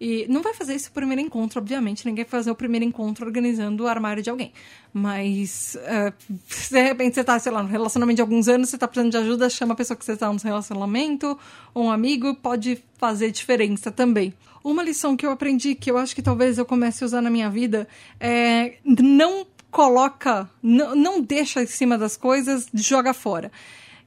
[0.00, 2.04] E não vai fazer esse primeiro encontro, obviamente.
[2.04, 4.52] Ninguém vai fazer o primeiro encontro organizando o armário de alguém.
[4.92, 6.12] Mas, uh,
[6.70, 9.16] de repente você está, sei lá, no relacionamento de alguns anos, você está precisando de
[9.18, 11.38] ajuda, chama a pessoa que você está no relacionamento,
[11.72, 14.34] ou um amigo, pode fazer diferença também.
[14.62, 17.30] Uma lição que eu aprendi, que eu acho que talvez eu comece a usar na
[17.30, 17.86] minha vida,
[18.18, 23.50] é não coloca, não, não deixa em cima das coisas, joga fora.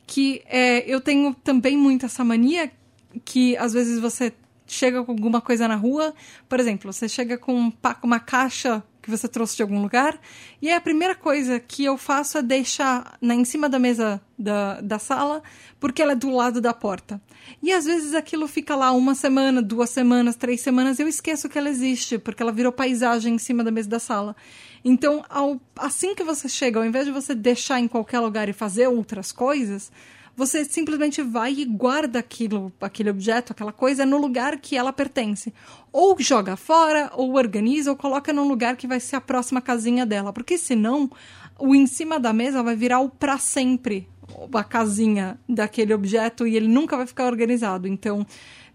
[0.06, 2.72] Que é, eu tenho também muito essa mania
[3.26, 4.34] que às vezes você
[4.68, 6.13] chega com alguma coisa na rua,
[6.47, 7.72] por exemplo, você chega com
[8.03, 10.20] uma caixa que você trouxe de algum lugar.
[10.61, 14.82] E a primeira coisa que eu faço é deixar na, em cima da mesa da,
[14.82, 15.41] da sala,
[15.80, 17.22] porque ela é do lado da porta.
[17.63, 21.57] E às vezes aquilo fica lá uma semana, duas semanas, três semanas, eu esqueço que
[21.57, 24.36] ela existe, porque ela virou paisagem em cima da mesa da sala.
[24.84, 28.53] Então, ao, assim que você chega, ao invés de você deixar em qualquer lugar e
[28.53, 29.89] fazer outras coisas,
[30.38, 35.52] você simplesmente vai e guarda aquilo, aquele objeto, aquela coisa no lugar que ela pertence.
[35.92, 40.06] Ou joga fora, ou organiza, ou coloca num lugar que vai ser a próxima casinha
[40.06, 40.32] dela.
[40.32, 41.10] Porque senão,
[41.58, 44.08] o em cima da mesa vai virar o para sempre,
[44.54, 47.88] a casinha daquele objeto e ele nunca vai ficar organizado.
[47.88, 48.24] Então,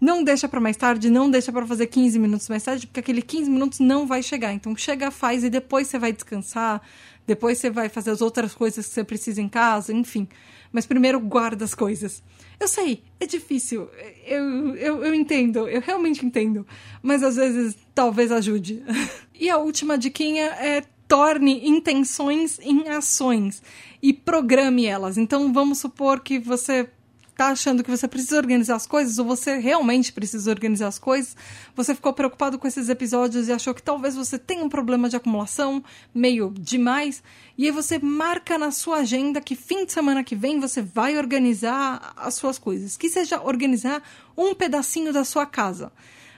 [0.01, 3.21] não deixa para mais tarde, não deixa para fazer 15 minutos mais tarde, porque aquele
[3.21, 4.51] 15 minutos não vai chegar.
[4.51, 6.81] Então, chega, faz e depois você vai descansar,
[7.25, 10.27] depois você vai fazer as outras coisas que você precisa em casa, enfim
[10.73, 12.21] mas primeiro guarda as coisas.
[12.59, 13.89] Eu sei, é difícil,
[14.25, 16.65] eu, eu, eu entendo, eu realmente entendo,
[17.01, 18.83] mas às vezes talvez ajude.
[19.33, 23.61] e a última diquinha é torne intenções em ações
[24.01, 25.17] e programe elas.
[25.17, 26.89] Então vamos supor que você
[27.35, 31.35] tá achando que você precisa organizar as coisas, ou você realmente precisa organizar as coisas,
[31.75, 35.15] você ficou preocupado com esses episódios e achou que talvez você tenha um problema de
[35.15, 37.23] acumulação meio demais,
[37.57, 41.17] e aí você marca na sua agenda que fim de semana que vem você vai
[41.17, 42.97] organizar as suas coisas.
[42.97, 44.01] Que seja organizar
[44.35, 45.91] um pedacinho da sua casa.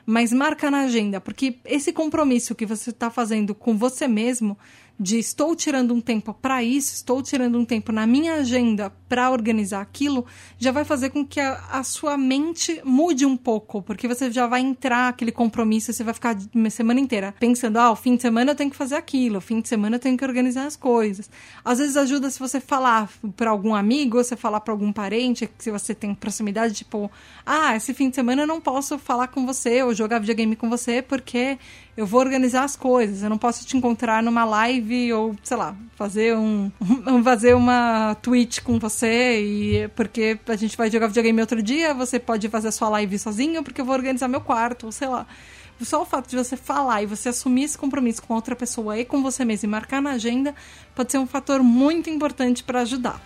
[0.06, 4.56] Mas marca na agenda, porque esse compromisso que você está fazendo com você mesmo
[5.00, 9.30] de estou tirando um tempo para isso, estou tirando um tempo na minha agenda para
[9.30, 10.26] organizar aquilo,
[10.58, 14.48] já vai fazer com que a, a, sua mente mude um pouco, porque você já
[14.48, 18.22] vai entrar aquele compromisso, você vai ficar uma semana inteira pensando, ah, o fim de
[18.22, 20.76] semana eu tenho que fazer aquilo, o fim de semana eu tenho que organizar as
[20.76, 21.30] coisas.
[21.64, 25.50] Às vezes ajuda se você falar para algum amigo, ou você falar para algum parente,
[25.60, 27.12] se você tem proximidade, tipo,
[27.46, 30.70] ah, esse fim de semana eu não posso falar com você ou jogar videogame com
[30.70, 31.58] você porque
[31.98, 33.24] eu vou organizar as coisas.
[33.24, 36.72] Eu não posso te encontrar numa live ou, sei lá, fazer um
[37.24, 42.20] fazer uma tweet com você e porque a gente vai jogar videogame outro dia, você
[42.20, 45.26] pode fazer a sua live sozinho porque eu vou organizar meu quarto, ou sei lá.
[45.82, 49.04] Só o fato de você falar e você assumir esse compromisso com outra pessoa e
[49.04, 50.56] com você mesmo e marcar na agenda
[50.96, 53.22] pode ser um fator muito importante para ajudar.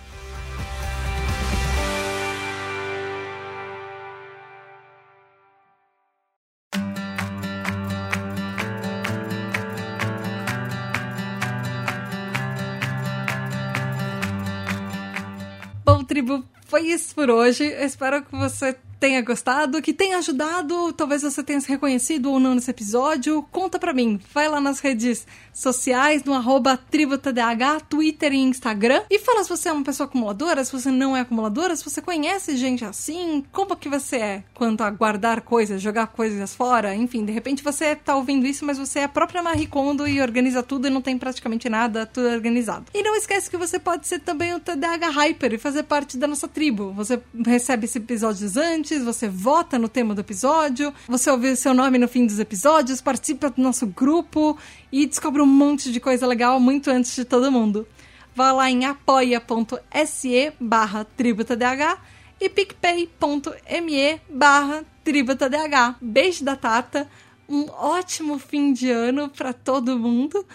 [16.20, 17.64] Tribo, foi isso por hoje.
[17.64, 22.40] Eu espero que você tenha gostado, que tenha ajudado, talvez você tenha se reconhecido ou
[22.40, 23.42] não nesse episódio.
[23.52, 24.20] Conta pra mim.
[24.34, 29.04] Vai lá nas redes sociais, no arroba tributadh, Twitter e Instagram.
[29.10, 32.02] E fala se você é uma pessoa acumuladora, se você não é acumuladora, se você
[32.02, 37.26] conhece gente assim, como que você é quanto a guardar coisas, jogar coisas fora, enfim,
[37.26, 40.64] de repente você tá ouvindo isso, mas você é a própria Marie Kondo e organiza
[40.64, 42.86] tudo e não tem praticamente nada, tudo organizado.
[42.94, 46.28] E não esquece que você pode ser também o TDAH Hyper e fazer parte da
[46.28, 46.92] nossa tribo.
[46.94, 51.98] Você recebe esses episódios antes, você vota no tema do episódio, você ouve seu nome
[51.98, 54.58] no fim dos episódios, participa do nosso grupo
[54.92, 57.88] e descobre um monte de coisa legal muito antes de todo mundo.
[58.36, 62.00] Vá lá em apoia.se barra tributadh
[62.42, 65.96] e picpay.me barra tributadh.
[66.02, 67.08] Beijo da Tata,
[67.48, 70.46] um ótimo fim de ano para todo mundo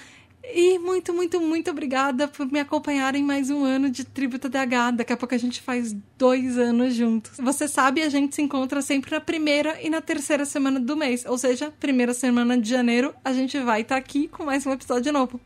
[0.52, 4.96] e muito, muito, muito obrigada por me acompanhar em mais um ano de Tributa DH.
[4.96, 7.38] Daqui a pouco a gente faz dois anos juntos.
[7.38, 11.24] Você sabe, a gente se encontra sempre na primeira e na terceira semana do mês.
[11.26, 14.72] Ou seja, primeira semana de janeiro, a gente vai estar tá aqui com mais um
[14.72, 15.40] episódio novo.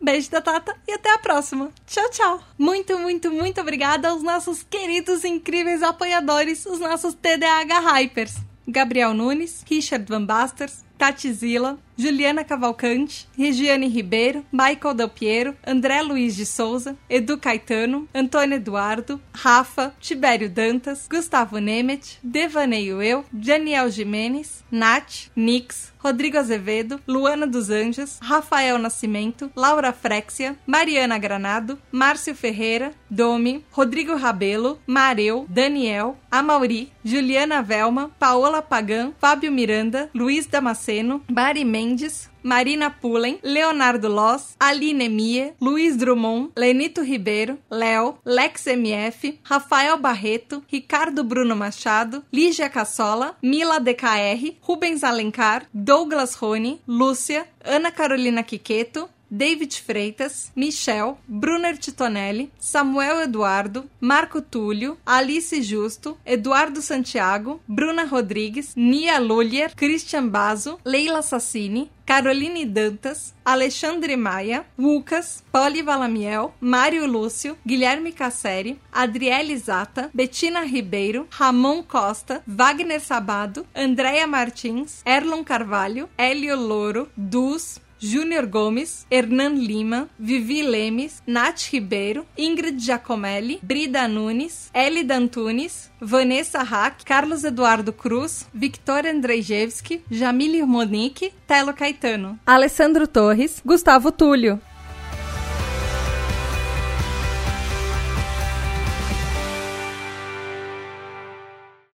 [0.00, 1.70] Beijo da Tata e até a próxima.
[1.86, 2.40] Tchau, tchau.
[2.56, 8.34] Muito, muito, muito obrigada aos nossos queridos e incríveis apoiadores, os nossos TDAH Hypers.
[8.66, 16.00] Gabriel Nunes, Richard Van Basters, Tati Zila, Juliana Cavalcante, Regiane Ribeiro, Michael Del Piero, André
[16.02, 23.90] Luiz de Souza, Edu Caetano, Antônio Eduardo, Rafa, Tibério Dantas, Gustavo Nemet, Devaneio Eu, Daniel
[23.90, 32.34] Jimenez, Nath, Nix, Rodrigo Azevedo, Luana dos Anjos, Rafael Nascimento, Laura Frexia, Mariana Granado, Márcio
[32.34, 40.87] Ferreira, Domi, Rodrigo Rabelo, Mareu, Daniel, Amauri, Juliana Velma, Paola Pagan, Fábio Miranda, Luiz Damasceno,
[41.28, 48.66] Mari Mendes, Mendes, Marina Pullen, Leonardo Loss, Aline Mie, Luiz Drummond, Lenito Ribeiro, Léo, Lex
[48.66, 57.46] MF, Rafael Barreto, Ricardo Bruno Machado, Lígia Cassola, Mila DKR, Rubens Alencar, Douglas Rony, Lúcia,
[57.64, 66.80] Ana Carolina Quiqueto, David Freitas, Michel, Brunner Titonelli, Samuel Eduardo, Marco Túlio, Alice Justo, Eduardo
[66.80, 75.82] Santiago, Bruna Rodrigues, Nia Lulier, Christian Bazo, Leila Sassini, Caroline Dantas, Alexandre Maia, Lucas, Poli
[75.82, 85.02] Valamiel, Mário Lúcio, Guilherme Casseri, Adriele Zata, Betina Ribeiro, Ramon Costa, Wagner Sabado, Andréia Martins,
[85.04, 93.58] Erlon Carvalho, Hélio Louro, Dus, Júnior Gomes, Hernan Lima, Vivi Lemes, Nath Ribeiro, Ingrid Giacomelli,
[93.62, 102.38] Brida Nunes, Elida Antunes, Vanessa Hack, Carlos Eduardo Cruz, Victoria Andrzejewski, Jamile Monique, Telo Caetano,
[102.46, 104.60] Alessandro Torres, Gustavo Túlio,